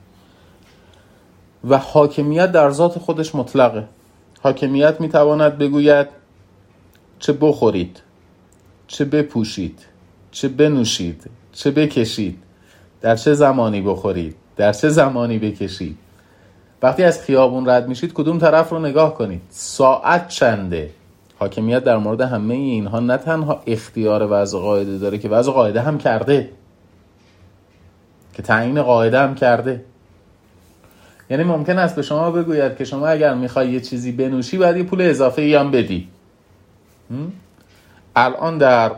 [1.64, 3.88] و حاکمیت در ذات خودش مطلقه.
[4.42, 6.08] حاکمیت می‌تواند بگوید
[7.20, 8.02] چه بخورید
[8.88, 9.86] چه بپوشید
[10.32, 12.44] چه بنوشید چه بکشید
[13.02, 15.98] در چه زمانی بخورید در چه زمانی بکشید.
[16.82, 20.90] وقتی از خیابون رد میشید کدوم طرف رو نگاه کنید؟ ساعت چنده.
[21.40, 25.98] حاکمیت در مورد همه اینها نه تنها اختیار وضع قاعده داره که وضع قاعده هم
[25.98, 26.50] کرده.
[28.34, 29.86] که تعیین قاعده هم کرده.
[31.30, 34.84] یعنی ممکن است به شما بگوید که شما اگر می‌خوای یه چیزی بنوشی باید یه
[34.84, 36.08] پول اضافه ای هم بدی.
[38.16, 38.92] الان در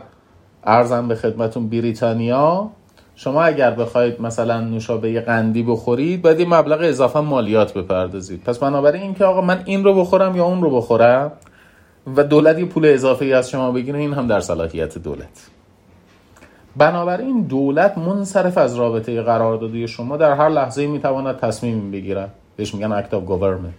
[0.64, 2.70] ارزم به خدمتون بریتانیا
[3.14, 8.44] شما اگر بخواید مثلا نوشابه قندی بخورید باید یه مبلغ اضافه مالیات بپردازید.
[8.44, 11.32] پس بنابراین اینکه آقا من این رو بخورم یا اون رو بخورم
[12.16, 15.50] و دولت یه پول اضافه ای از شما بگیره این هم در صلاحیت دولت.
[16.76, 20.16] بنابراین دولت منصرف از رابطه قراردادی شما.
[20.16, 22.32] در هر لحظه می‌تواند تصمیم بگیرد.
[22.56, 23.74] بهش میگن act of government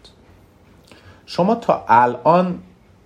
[1.26, 2.60] شما تا الان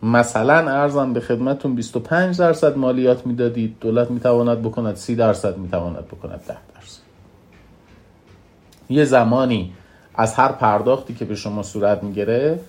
[0.04, 3.76] مثلا عرضم به خدمتون 25 درصد مالیات می‌دادید.
[3.80, 7.02] دولت می‌تواند بکند 30 درصد می‌تواند بکند 10 درصد.
[8.90, 9.74] یه زمانی
[10.16, 12.60] از هر پرداختی که به شما صورت می‌گیره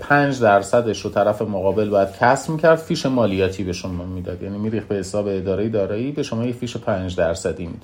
[0.00, 4.42] 5 درصدش رو طرف مقابل باید کسب می‌کرد فیش مالیاتی به شما می‌داد.
[4.42, 7.82] یعنی میریخ به حساب اداره دارایی به شما یه فیش 5 درصدی می‌دید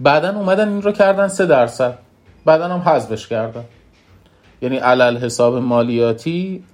[0.00, 1.98] بعدا اومدن این رو کردن 3 درصد.
[2.44, 3.64] بعدا هم حذفش کردن.
[4.62, 6.64] یعنی علل حساب مالیاتی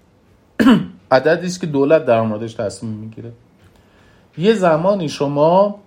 [1.10, 3.32] عددی است که دولت در موردش تصمیم می‌گیره.
[4.38, 5.80] یه زمانی شما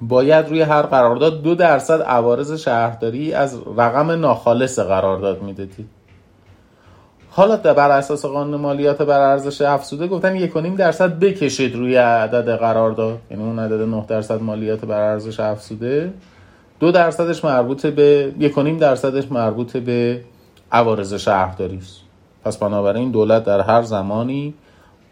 [0.00, 6.01] باید روی هر قرارداد دو درصد عوارض شهرداری از رقم ناخالص قرارداد می‌دادید
[7.34, 13.18] حالا بر اساس قانون مالیات بر ارزش افزوده گفتن یک درصد بکشید روی عدد قرارداد
[13.30, 16.12] یعنی اون عدد 9 درصد مالیات بر ارزش افزوده.
[16.80, 20.20] دو درصدش مربوط به یک درصدش مربوط به
[20.72, 22.00] عوارض شهرداری است.
[22.44, 24.54] پس بنابراین دولت در هر زمانی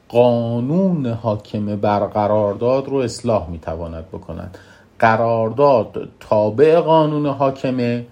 [0.08, 4.58] قانون حاکم بر قرارداد رو اصلاح می‌تواند بکند.
[4.98, 8.06] قرارداد تابع قانون حاکمه.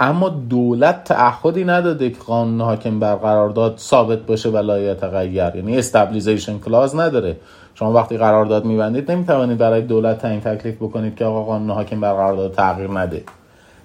[0.00, 5.78] اما دولت تعهدی نداده که قانون حاکم بر قرارداد ثابت باشه و لا یتغیر یعنی
[5.78, 7.36] استابلیزیشن کلاز نداره.
[7.74, 12.12] شما وقتی قرارداد میبندید نمی‌توانید برای دولت تعیین تکلیف بکنید که آقا قانون حاکم بر
[12.12, 13.24] قرارداد تغییر نده.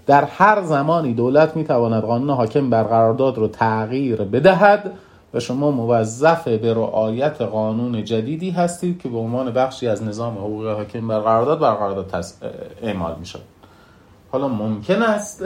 [0.07, 4.91] در هر زمانی دولت می‌تواند قانون حاکم بر قرارداد رو تغییر بدهد
[5.34, 10.68] و شما موظف به رعایت قانون جدیدی هستید که به عنوان بخشی از نظام حقوق
[10.68, 12.26] حاکم بر قرارداد بر قرارداد
[12.82, 13.39] اعمال میشه
[14.32, 15.45] حالا ممکن است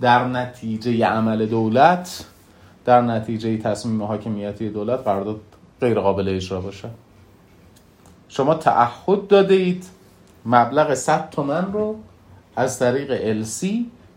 [0.00, 2.24] در نتیجه عمل دولت
[2.84, 5.40] در نتیجه تصمیم حاکمیتی دولت قرارداد
[5.80, 6.88] غیر قابل اجرا باشه.
[8.28, 9.84] شما تعهد داده اید
[10.46, 11.96] مبلغ 100 تومن رو
[12.56, 13.66] از طریق LC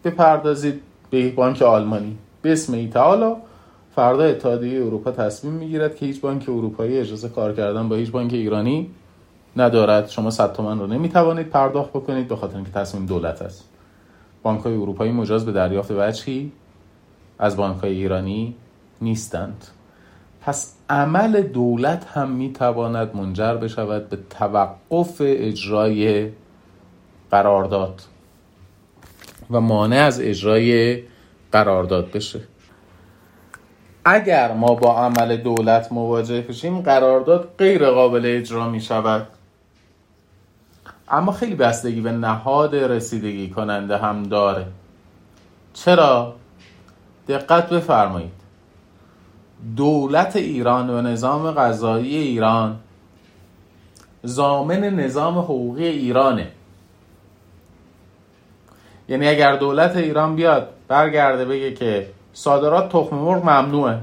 [0.03, 2.17] بپردازید به بانک آلمانی.
[2.41, 3.37] به اسم ایتالا
[3.95, 8.33] فردا اتحادیه اروپا تصمیم می‌گیرد که هیچ بانک اروپایی اجازه کار کردن با هیچ بانک
[8.33, 8.91] ایرانی
[9.55, 10.09] ندارد.
[10.09, 13.63] شما 100 تومن رو نمی‌توانید پرداخت بکنید به خاطر اینکه تصمیم دولت است.
[14.45, 16.51] بانک های اروپایی مجاز به دریافت وجهی
[17.39, 18.55] از بانک های ایرانی
[19.01, 19.65] نیستند.
[20.41, 26.29] پس عمل دولت هم می‌تواند منجر بشود به توقف اجرای
[27.31, 28.01] قرارداد
[29.51, 30.99] و مانع از اجرای
[31.51, 32.41] قرارداد بشه.
[34.05, 39.27] اگر ما با عمل دولت مواجه بشیم قرارداد غیر قابل اجرا می شود
[41.09, 44.65] اما خیلی بستگی به نهاد رسیدگی کننده هم داره.
[45.73, 46.35] چرا؟
[47.27, 48.31] دقت بفرمایید.
[49.75, 52.79] دولت ایران و نظام غذایی ایران
[54.23, 56.47] زامن نظام حقوقی ایرانه.
[59.09, 63.99] یعنی اگر دولت ایران بیاد برگرده بگه که صادرات تخم مرغ ممنوعه.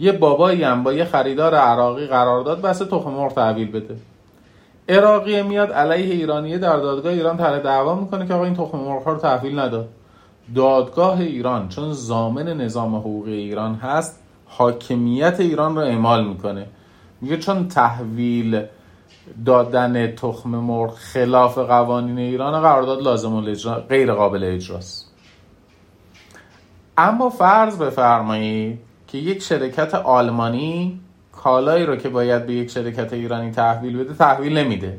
[0.00, 3.96] یه بابایی هم با یه خریدار عراقی قرارداد بس تخم مرغ تحویل بده.
[4.90, 9.08] عراقی میاد علیه ایرانیه در دادگاه ایران طرح دعوا می‌کنه که آقا این تخم مرغ
[9.08, 9.88] رو تحویل نداد
[10.54, 16.66] دادگاه ایران چون زامن نظام حقوقی ایران هست حاکمیت ایران رو اعمال می‌کنه.
[17.20, 18.62] میگه چون تحویل
[19.46, 25.12] دادن تخم مرغ خلاف قوانین ایران قرارداد لازم الاجرا غیر قابل اجراست.
[26.98, 31.00] اما فرض بفرمایید که یک شرکت آلمانی
[31.42, 34.98] کالایی رو که باید به یک شرکت ایرانی تحویل بده تحویل نمیده.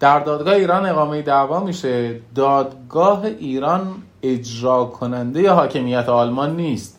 [0.00, 2.20] در دادگاه ایران اقامه دعوا میشه.
[2.34, 6.98] دادگاه ایران اجرا کننده یا حاکمیت آلمان نیست.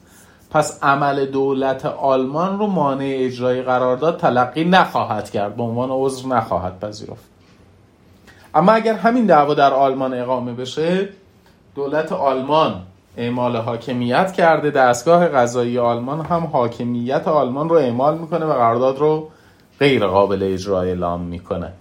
[0.52, 5.56] پس عمل دولت آلمان رو مانع اجرای قرارداد تلقی نخواهد کرد.
[5.56, 7.24] به عنوان عذر نخواهد پذیرفت.
[8.56, 11.10] اما اگر همین دعوا در آلمان اقامه بشه
[11.76, 12.82] دولت آلمان
[13.18, 14.72] اعمال حاکمیت کرده.
[14.72, 19.30] دستگاه قضایی آلمان هم حاکمیت آلمان رو اعمال می‌کنه و قرارداد رو
[19.80, 21.74] غیر قابل اجرا اعلام می‌کند.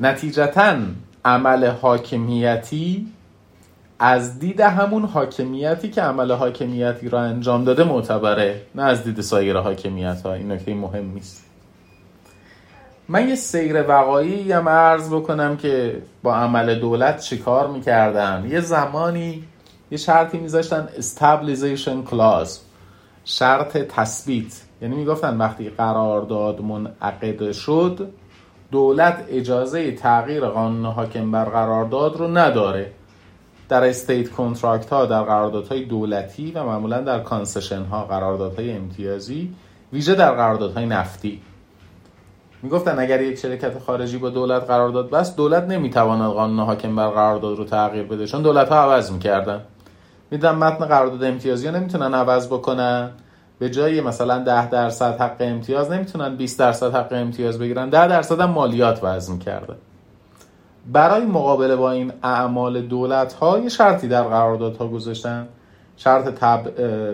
[0.00, 0.76] نتیجتا
[1.24, 3.06] عمل حاکمیتی
[3.98, 9.56] از دید همون حاکمیتی که عمل حاکمیتی را انجام داده معتبره نه از دید سایر
[9.56, 11.43] حاکمیت ها این نکته مهم نیست.
[13.08, 19.44] من یه سیر وقایی هم عرض بکنم که با عمل دولت چیکار می‌کردن؟ یه زمانی
[19.90, 22.60] یه شرطی میذاشتن استابلیزیشن کلاز
[23.24, 24.62] شرط تثبیت.
[24.82, 28.08] یعنی می‌گفتن وقتی قرارداد منعقد شد
[28.70, 32.92] دولت اجازه تغییر قانون حاکم بر قرارداد رو نداره.
[33.68, 39.54] در state contract ها در قراردادهای دولتی و معمولا در concession ها قراردادهای امتیازی
[39.92, 41.40] ویژه در قراردادهای نفتی.
[42.64, 47.58] می‌گفتن اگر یک شرکت خارجی با دولت قرارداد بست دولت نمی‌تواند قانون حاکم بر قرارداد
[47.58, 48.26] رو تغییر بده.
[48.26, 49.60] چون دولت ها عوض می‌کردن.
[50.30, 53.10] می‌دونم متن قرارداد امتیازی ها نمی‌تونن عوض بکنن.
[53.58, 57.90] به جای مثلا 10 درصد حق امتیاز نمی‌تونن 20 درصد حق امتیاز بگیرن.
[57.90, 59.74] 10 درصد هم مالیات وضع کرده
[60.92, 65.48] برای مقابله با این اعمال دولت ها یه شرطی در قراردادها گذاشتن.
[65.96, 66.70] شرط تب...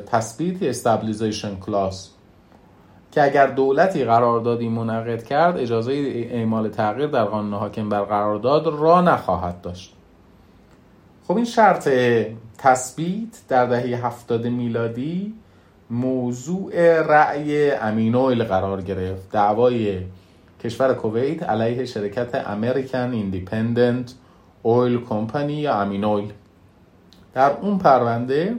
[0.07, 2.11] تثبیت استابلیزیشن کلاس.
[3.13, 5.93] که اگر دولتی قراردادی منعقد کرد اجازه
[6.31, 9.95] اعمال تغییر در قانون حاکم بر قرارداد را نخواهد داشت.
[11.29, 11.89] خب این شرط
[12.59, 15.35] تثبیت در دهه هفتاد میلادی
[15.91, 19.33] موضوع رأی امینویل قرار گرفت.
[19.33, 19.99] دعوای
[20.65, 24.15] کشور کویت علیه شرکت American Independent
[24.63, 26.33] Oil Company یا امینویل
[27.35, 28.55] در اون پرونده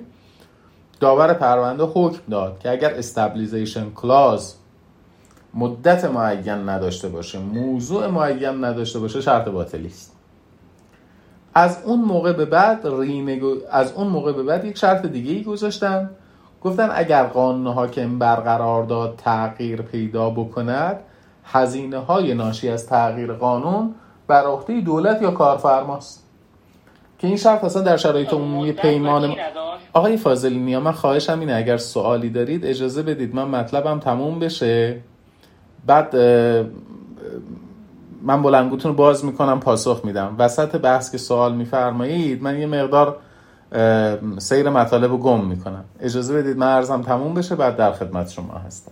[1.02, 4.56] داور پرونده حکم داد که اگر stabilization clause
[5.54, 10.16] مدت معین نداشته باشه موضوع معین نداشته باشه شرط باطلی است.
[11.54, 13.56] از اون موقع به بعد رینگو...
[13.72, 16.10] از اون موقع به بعد یک شرط دیگه ای گذاشتن.
[16.64, 21.00] گفتن اگر قانون حاکم بر قرارداد تغییر پیدا بکند
[21.44, 23.96] هزینه های ناشی از تغییر قانون
[24.28, 26.31] بر عهده دولت یا کارفرماست.
[27.22, 29.36] که این شرط اصلا در شرایط عمومی پیمان
[29.94, 35.00] آقای فاضلی نیا من خواهشم اینه اگر سوالی دارید اجازه بدید من مطلبم تموم بشه.
[35.86, 36.16] بعد
[38.22, 40.36] من بلنگوتون رو باز می‌کنم پاسخ میدم.
[40.40, 43.18] وسط بحث که سوال میفرمایید من یه مقدار
[44.38, 45.84] سیر مطالب رو گم می‌کنم.
[46.00, 48.92] اجازه بدید من ارزم تموم بشه بعد در خدمت شما هستم.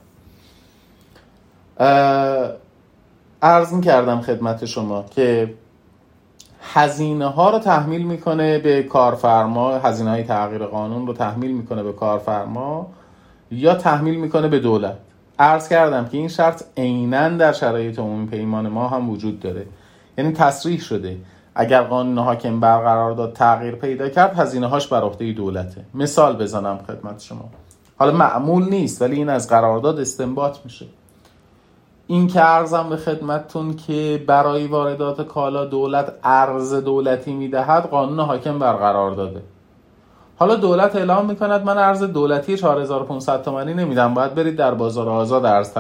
[3.41, 5.53] ارز کردم خدمت شما که
[6.61, 11.93] هزینه ها رو تحمیل می‌کنه به کارفرما هزینه های تغییر قانون رو تحمیل می‌کنه به
[11.93, 12.87] کارفرما
[13.51, 14.97] یا تحمیل می‌کنه به دولت.
[15.39, 19.65] عرض کردم که این شرط عینا در شرایط عمومی پیمان ما هم وجود داره.
[20.17, 21.17] یعنی تصریح شده.
[21.55, 25.81] اگر قانون حاکم بر قرارداد تغییر پیدا کرد هزینه هاش بر عهده دولته.
[25.93, 27.49] مثال بزنم خدمت شما.
[27.97, 30.85] حالا معمول نیست ولی این از قرارداد استنباط میشه.
[32.11, 38.59] این که ارزم به خدمتتون که برای واردات کالا دولت ارز دولتی می‌دهد قانون حاکم
[38.59, 39.41] برقرار داده.
[40.37, 44.13] حالا دولت اعلام می‌کند من ارز دولتی 4500 تومانی نمیدم.
[44.13, 45.71] باید برید در بازار آزاد ارز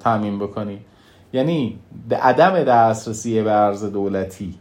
[0.00, 0.80] تامین بکنید.
[1.32, 1.78] یعنی
[2.22, 4.54] عدم دسترسی به ارز دولتی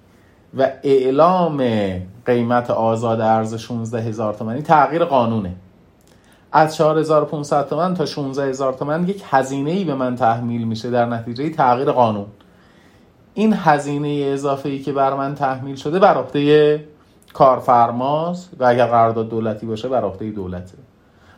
[0.57, 1.63] و اعلام
[2.25, 5.55] قیمت آزاد ارز 16 هزار تومانی تغییر قانونه.
[6.55, 11.05] از 4500 تومن تا 16 هزار تومن یک هزینه ای به من تحمیل میشه در
[11.05, 12.25] نتیجه تغییر قانون.
[13.33, 16.83] این هزینه اضافه ای که بر من تحمیل شده بر عهده
[17.33, 20.77] کارفرماست و اگر قرارداد دولتی باشه بر عهده دولته.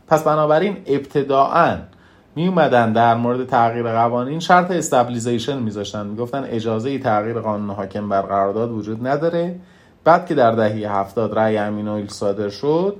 [0.07, 1.77] پس بنابراین ابتداعا
[2.35, 6.05] می اومدن در مورد تغییر قوانین شرط استابلیزیشن میذاشتن.
[6.05, 9.59] می‌گفتن اجازه تغییر قانون حاکم بر قرارداد وجود نداره.
[10.03, 12.95] بعد که در دهه هفتاد رأی امین صادر شد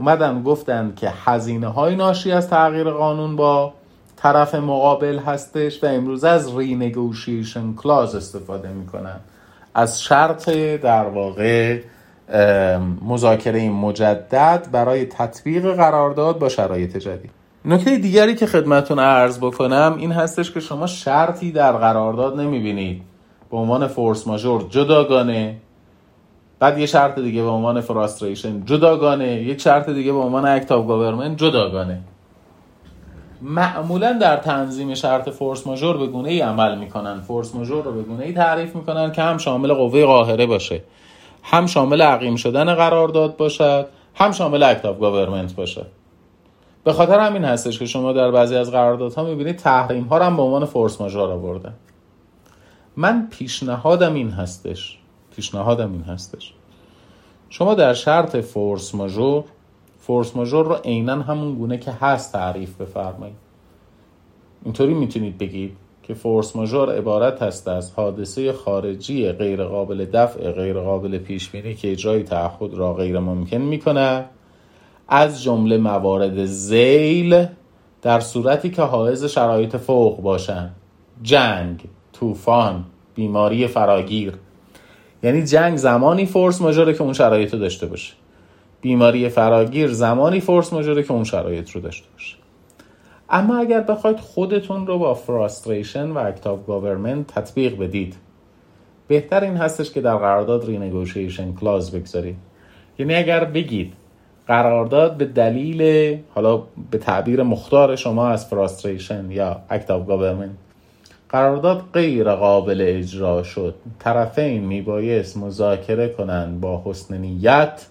[0.00, 3.72] اومدن گفتن که هزینه های ناشی از تغییر قانون با
[4.16, 9.16] طرف مقابل هستش و امروز از رینگوشیشن کلاز استفاده می‌کنن.
[9.74, 10.50] از شرط
[10.82, 11.80] در واقع
[13.02, 17.30] مذاکره مجدد برای تطبیق قرارداد با شرایط جدید.
[17.64, 23.02] نکته دیگری که خدمتون عرض بکنم این هستش که شما شرطی در قرارداد نمی‌بینید.
[23.50, 25.56] به عنوان فورس ماژور جداگانه
[26.60, 30.86] بعد یه شرط دیگه به عنوان frustration جداگانه یک شرط دیگه به عنوان act of
[30.86, 32.00] government جداگانه.
[33.42, 37.20] معمولا در تنظیم شرط force majeure به گونه ای عمل می‌کنن.
[37.20, 40.82] force majeure رو به گونه ای تعریف می‌کنن که هم شامل قوه قاهره باشه
[41.42, 45.86] هم شامل عقیم شدن قرارداد باشد هم شامل act of government باشد.
[46.84, 50.42] به خاطر همین هستش که شما در بعضی از قراردادها می‌بینید تحریم ها هم به
[50.42, 51.74] عنوان force majeure آوردن.
[52.96, 54.99] من پیشنهادم این هستش
[55.40, 56.52] پیشنهادم این هستش.
[57.48, 59.44] شما در شرط فورس ماژور
[59.98, 63.36] فورس ماژور رو عینا همون گونه که هست تعریف بفرمایید.
[64.64, 70.80] اینطوری می‌تونید بگید که فورس ماژور عبارت هست از حادثه خارجی غیر قابل دفع غیر
[70.80, 74.24] قابل پیش بینی که اجرای تعهد را غیر ممکن می‌کنه
[75.08, 77.46] از جمله موارد زیل
[78.02, 80.74] در صورتی که حائز شرایط فوق باشند.
[81.22, 82.84] جنگ طوفان
[83.14, 84.34] بیماری فراگیر.
[85.22, 88.12] یعنی جنگ زمانی force majeure ه که اون شرایط رو داشته باشه.
[88.80, 92.36] بیماری فراگیر زمانی force majeure ه که اون شرایط رو داشته باشه.
[93.30, 98.16] اما اگر بخواید خودتون رو با frustration و act of government تطبیق بدید
[99.08, 102.36] بهتر این هستش که در قرارداد renegotiation clause بگذارید.
[102.98, 103.92] یعنی اگر بگید
[104.46, 110.50] قرارداد به دلیل حالا به تعبیر مختار شما از frustration یا act of government
[111.30, 113.74] قرارداد غیر قابل اجرا شد.
[113.98, 117.86] طرفین میبایست مذاکره کنند با حسن نیت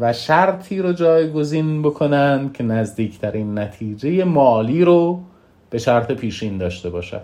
[0.00, 5.20] و شرطی رو جایگزین بکنند که نزدیکترین نتیجه مالی رو
[5.70, 7.22] به شرط پیشین داشته باشد.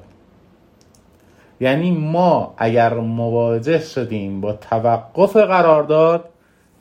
[1.61, 6.25] یعنی ما اگر مواجه شدیم با توقف قرارداد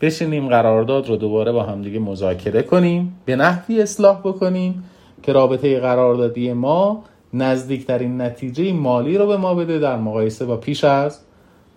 [0.02, 4.84] بشینیم قرارداد رو دوباره با همدیگه مذاکره کنیم به نحوی اصلاح بکنیم
[5.24, 7.04] که رابطه قراردادی ما
[7.34, 11.20] نزدیکترین نتیجه مالی رو به ما بده در مقایسه با پیش از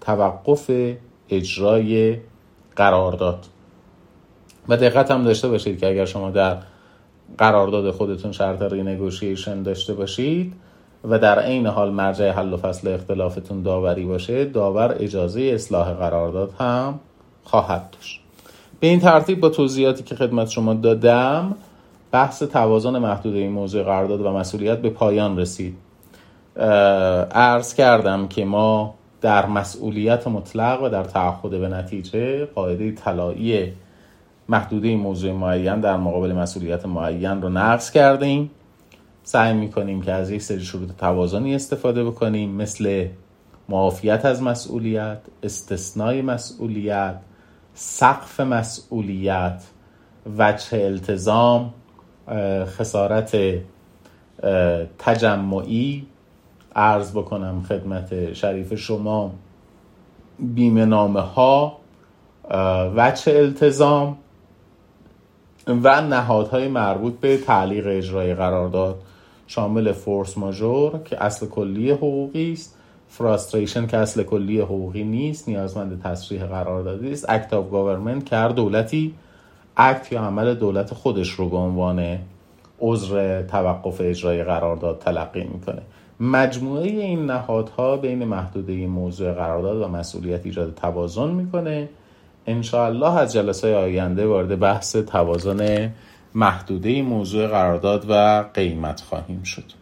[0.01, 0.71] توقف
[1.31, 2.17] اجرای
[2.77, 3.47] قرارداد.
[4.69, 6.57] و دقت هم داشته باشید که اگر شما در
[7.39, 10.53] قرارداد خودتون شرط رینگوشیشن داشته باشید
[11.05, 16.53] و در عین حال مرجع حل و فصل اختلافتون داوری باشه داور اجازه اصلاح قرارداد
[16.59, 17.01] هم
[17.45, 18.21] خواهد داشت.
[18.81, 21.55] به این ترتیب با توضیحاتی که خدمت شما دادم
[22.13, 25.77] بحث توازن محدود این موضوع قرارداد و مسئولیت به پایان رسید.
[27.31, 33.73] عرض کردم که ما در مسئولیت مطلق و در تعهد به نتیجه قاعده طلایی
[34.49, 38.51] محدوده موضوع معین در مقابل مسئولیت معین رو نقض کردیم.
[39.23, 43.07] سعی می‌کنیم که از یک سری شروط توازنی استفاده بکنیم مثل
[43.69, 47.17] معافیت از مسئولیت استثنای مسئولیت
[47.75, 49.63] سقف مسئولیت
[50.39, 51.75] وجه التزام
[52.67, 53.37] خسارت
[54.99, 56.07] تجمعی
[56.77, 59.33] عرض بکنم خدمت شریف شما.
[60.39, 61.79] بیمه نامه ها
[62.97, 64.17] وچه التزام
[65.67, 69.03] و نهادهای مربوط به تعلیق اجرای قرارداد.
[69.47, 72.77] شامل force majeure که اصل کلی حقوقی است
[73.09, 78.49] frustration که اصل کلی حقوقی نیست نیازمند تصریح قراردادی است act of government که هر
[78.49, 79.15] دولتی
[79.77, 82.19] act یا عمل دولت خودش رو به عنوان
[82.81, 85.83] عذر توقف اجرای قرارداد تلقی می‌کنه.
[86.21, 91.89] مجموعه این نهادها بین محدوده موضوع قرارداد و مسئولیت ایجاد توازن می‌کنه.
[92.47, 95.93] انشاءالله از جلسه آینده وارد بحث توازن
[96.35, 99.82] محدوده موضوع قرارداد و قیمت خواهیم شد.